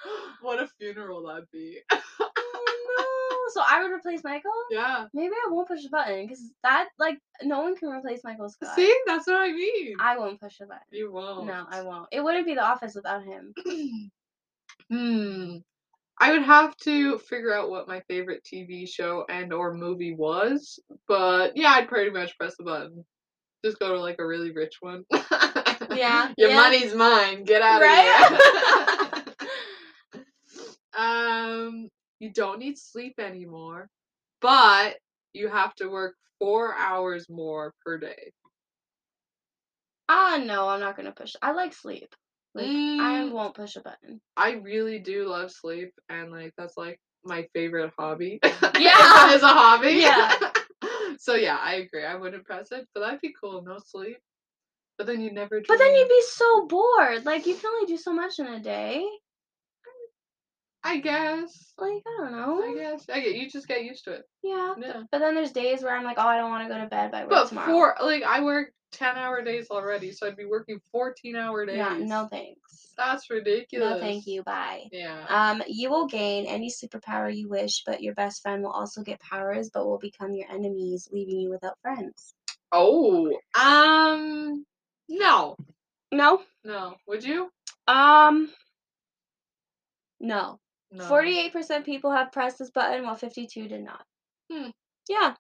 [0.07, 0.11] no!
[0.43, 1.79] What a funeral that'd be.
[1.91, 3.05] Oh no.
[3.53, 4.51] So I would replace Michael?
[4.71, 5.05] yeah.
[5.15, 8.75] Maybe I won't push the button because that like no one can replace Michael Scott.
[8.75, 9.95] See, that's what I mean.
[10.01, 10.83] I won't push the button.
[10.91, 11.47] you won't.
[11.47, 12.09] No, I won't.
[12.11, 13.55] It wouldn't be The Office without him.
[14.91, 15.57] Hmm.
[16.21, 20.79] I would have to figure out what my favorite TV show and or movie was,
[21.09, 23.05] but yeah, I'd pretty much press the button.
[23.65, 25.05] Just go to like a really rich one.
[25.95, 26.57] Yeah, Your yeah.
[26.57, 27.45] money's mine.
[27.45, 28.31] Get out Right?
[28.31, 29.35] of here.
[30.99, 31.89] um,
[32.21, 33.89] you don't need sleep anymore,
[34.41, 34.97] but
[35.33, 38.33] you have to work four hours more per day.
[40.09, 41.35] Ah, no, I'm not gonna push.
[41.43, 42.15] I like sleep.
[42.55, 42.67] Like
[42.99, 43.33] I Mm.
[43.33, 44.21] won't push a button.
[44.37, 48.41] I really do love sleep, and like that's like my favorite hobby.
[48.79, 49.29] Yeah.
[49.31, 49.91] as a hobby.
[49.95, 50.33] Yeah.
[51.19, 52.05] So yeah, I agree.
[52.05, 53.63] I wouldn't press it, but that'd be cool.
[53.63, 54.19] No sleep,
[54.99, 55.63] but then you never.
[55.67, 57.25] But then you'd be so bored.
[57.25, 59.07] Like you can only do so much in a day.
[60.87, 61.73] I guess.
[61.79, 62.63] Like I don't know.
[62.63, 63.07] I guess.
[63.13, 63.35] I get.
[63.37, 64.23] You just get used to it.
[64.43, 64.75] Yeah.
[64.79, 65.03] Yeah.
[65.11, 67.11] But then there's days where I'm like, oh, I don't want to go to bed
[67.11, 67.67] by work But tomorrow.
[67.73, 71.79] four, like I work ten hour days already, so I'd be working fourteen hour days.
[71.79, 72.93] Yeah, no thanks.
[72.99, 73.95] That's ridiculous.
[73.95, 74.43] No, thank you.
[74.45, 74.85] Bye.
[74.93, 75.25] Yeah.
[75.29, 79.19] Um, you will gain any superpower you wish, but your best friend will also get
[79.21, 82.35] powers, but will become your enemies, leaving you without friends.
[82.73, 83.33] oh.
[83.59, 84.65] Um.
[85.09, 85.57] No.
[86.13, 86.43] No.
[86.63, 86.95] No.
[87.09, 87.51] Would you?
[87.89, 88.51] Um.
[90.21, 90.61] No.
[90.97, 91.05] No.
[91.07, 94.05] Forty-eight percent people have pressed this button, while fifty-two did not.
[94.53, 94.69] Hmm.
[95.09, 95.35] Yeah.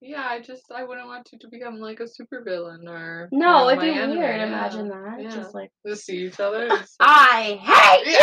[0.00, 3.80] Yeah, I just I wouldn't want you to become like a supervillain or No, it'd
[3.80, 4.38] be enemy, weird.
[4.40, 4.46] yeah.
[4.48, 5.20] Imagine that.
[5.22, 5.30] Yeah.
[5.30, 6.68] Just like Just see each other.
[6.68, 8.18] say- I hate you.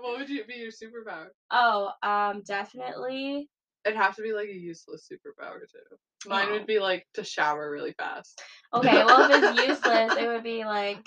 [0.00, 1.26] what would you be your superpower?
[1.50, 3.48] oh, um, definitely.
[3.84, 5.96] It'd have to be like a useless superpower too.
[6.28, 6.52] Mine Oh.
[6.52, 8.40] would be like to shower really fast.
[8.74, 10.98] Okay, well, if it's useless, it would be like.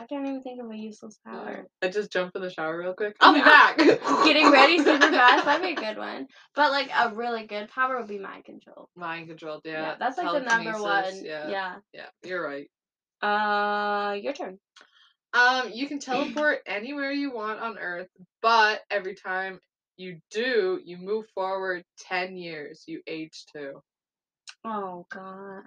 [0.00, 1.66] I can't even think of a useless power.
[1.82, 3.16] I just jump in the shower real quick.
[3.20, 3.78] I'll be back.
[4.24, 6.26] Getting ready super fast, that'd be a good one.
[6.54, 8.88] But like a really good power would be mind control.
[8.96, 9.60] Mind control.
[9.64, 9.72] yeah.
[9.82, 11.24] Yeah, that's like the number one.
[11.24, 11.74] Yeah, Yeah.
[11.92, 12.68] yeah, you're right.
[13.22, 14.58] Uh, your turn.
[15.32, 18.08] Um, you can teleport anywhere you want on Earth,
[18.42, 19.60] but every time
[19.96, 22.84] you do, you move forward ten years.
[22.86, 23.82] You age too.
[24.64, 25.64] Oh God.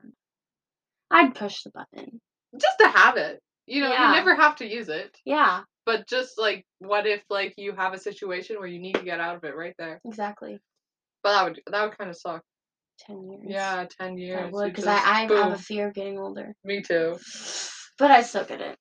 [1.11, 2.21] I'd push the button.
[2.57, 3.41] Just to have it.
[3.69, 4.09] You know, Yeah.
[4.09, 5.15] you never have to use it.
[5.25, 9.03] Yeah, But just like, what if like you have a situation where you need to
[9.03, 10.01] get out of it right there?
[10.05, 10.59] exactly.
[11.23, 12.43] But that would that would kind of suck.
[12.99, 13.43] Ten years.
[13.47, 14.51] Yeah, ten years.
[14.51, 16.55] That would because I I have a fear of getting older.
[16.63, 17.17] Me too.
[17.99, 18.79] But I still get it.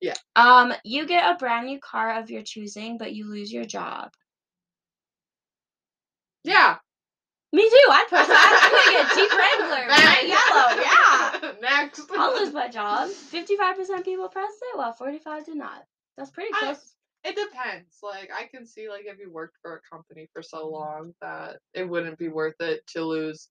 [0.00, 0.14] Yeah.
[0.36, 4.10] Um, you get a brand new car of your choosing, but you lose your job.
[6.44, 6.78] Yeah.
[7.54, 7.88] Me too.
[7.90, 8.50] I'd push that.
[8.50, 10.68] I'm gonna get Jeep Wrangler, bright yellow.
[10.82, 11.52] Yeah.
[11.62, 12.10] Next.
[12.10, 13.10] I'll lose my job.
[13.10, 15.84] Fifty-five percent people pressed it, while forty-five did not.
[16.18, 16.94] That's pretty I- close.
[17.22, 17.96] It depends.
[18.02, 21.56] Like I can see like if you worked for a company for so long that
[21.72, 23.48] it wouldn't be worth it to lose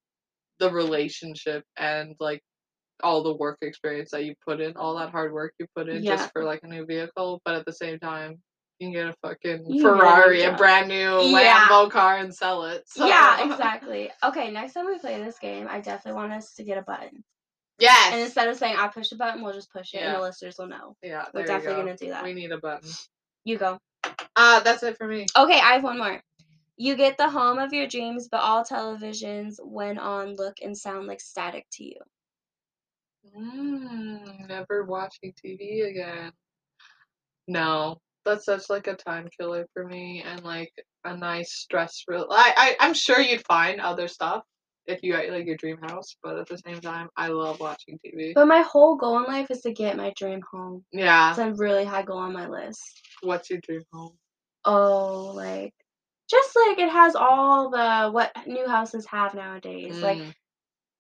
[0.60, 2.44] the relationship and like
[3.02, 6.04] all the work experience that you put in, all that hard work you put in
[6.04, 6.18] Yeah.
[6.18, 7.42] just for like a new vehicle.
[7.46, 8.40] But at the same time,
[8.84, 11.68] you can get a fucking You can get a Ferrari, a brand new Yeah.
[11.70, 12.84] Lambo car, and sell it.
[12.88, 13.06] So.
[13.08, 14.12] Yeah, exactly.
[14.24, 17.24] Okay, next time we play this game, I definitely want us to get a button.
[17.80, 18.14] Yes.
[18.14, 20.16] And instead of saying I push a button, we'll just push it, and Yeah.
[20.18, 20.96] the listeners will know.
[21.02, 21.86] yeah, We're definitely go.
[21.86, 22.24] gonna do that.
[22.24, 22.90] We need a button.
[23.46, 23.80] You go.
[24.36, 25.26] Uh, that's it for me.
[25.38, 26.22] Okay, I have one more.
[26.78, 31.08] You get the home of your dreams, but all televisions, when on, look and sound
[31.08, 31.98] like static to you.
[33.38, 36.32] Mm, never watching TV again.
[37.48, 40.72] No, that's such like a time killer for me, and like
[41.06, 42.28] a nice stress real.
[42.30, 44.44] I, I I'm sure you'd find other stuff
[44.86, 48.00] if you got like your dream house, but at the same time, I love watching
[48.06, 48.34] TV.
[48.36, 50.84] But my whole goal in life is to get my dream home.
[50.92, 51.30] Yeah.
[51.30, 52.82] It's a really high goal on my list.
[53.22, 54.14] What's your dream home?
[54.66, 55.74] Oh, like
[56.30, 60.02] just like it has all the what new houses have nowadays.
[60.02, 60.34] Like Mm.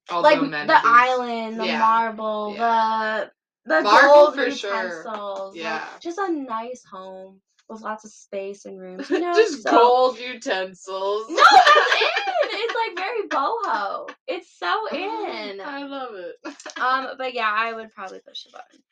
[0.10, 1.80] All like the, the, island, the Yeah.
[1.80, 3.32] marble, the
[3.66, 4.84] the Marble gold for sure.
[4.88, 5.56] utensils.
[5.56, 5.88] like, Yeah.
[6.02, 7.40] just a nice home
[7.70, 9.10] with lots of space and rooms.
[9.10, 11.30] You know, Just so- gold utensils.
[11.30, 12.08] No, that's in.
[12.56, 14.10] It's like very boho.
[14.28, 15.60] It's so in.
[15.62, 16.36] I love it.
[16.80, 18.84] Um, but yeah, I would probably push the button.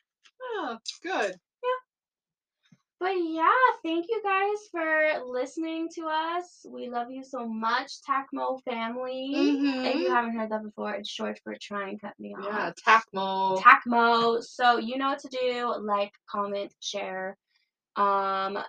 [0.42, 1.36] Oh, good.
[3.02, 3.48] But yeah,
[3.82, 6.64] thank you guys for listening to us.
[6.70, 9.32] We love you so much, Tacmo family.
[9.34, 10.08] If you Mhm.
[10.08, 12.44] haven't heard that before, it's short for try and cut me off.
[12.44, 13.58] Yeah, Tacmo.
[13.58, 14.40] Tacmo.
[14.40, 15.74] So you know what to do.
[15.80, 17.36] Like, comment, share.
[17.96, 18.64] Um, if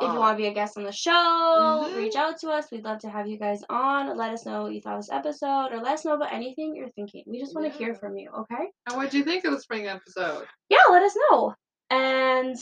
[0.00, 2.16] you Uh, want to be a guest on the show, reach Mhm.
[2.18, 2.72] out to us.
[2.72, 4.16] We'd love to have you guys on.
[4.16, 6.74] Let us know what you thought of this episode, or let us know about anything
[6.74, 7.22] you're thinking.
[7.28, 8.72] We just want to hear from you, okay?
[8.88, 10.48] And what do you think of the spring episode?
[10.68, 11.54] Yeah, let us know.
[11.90, 12.56] And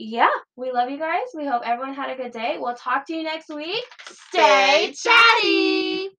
[0.00, 1.26] yeah, we love you guys.
[1.34, 2.56] We hope everyone had a good day.
[2.58, 3.84] We'll talk to you next week.
[4.06, 6.10] Stay chatty.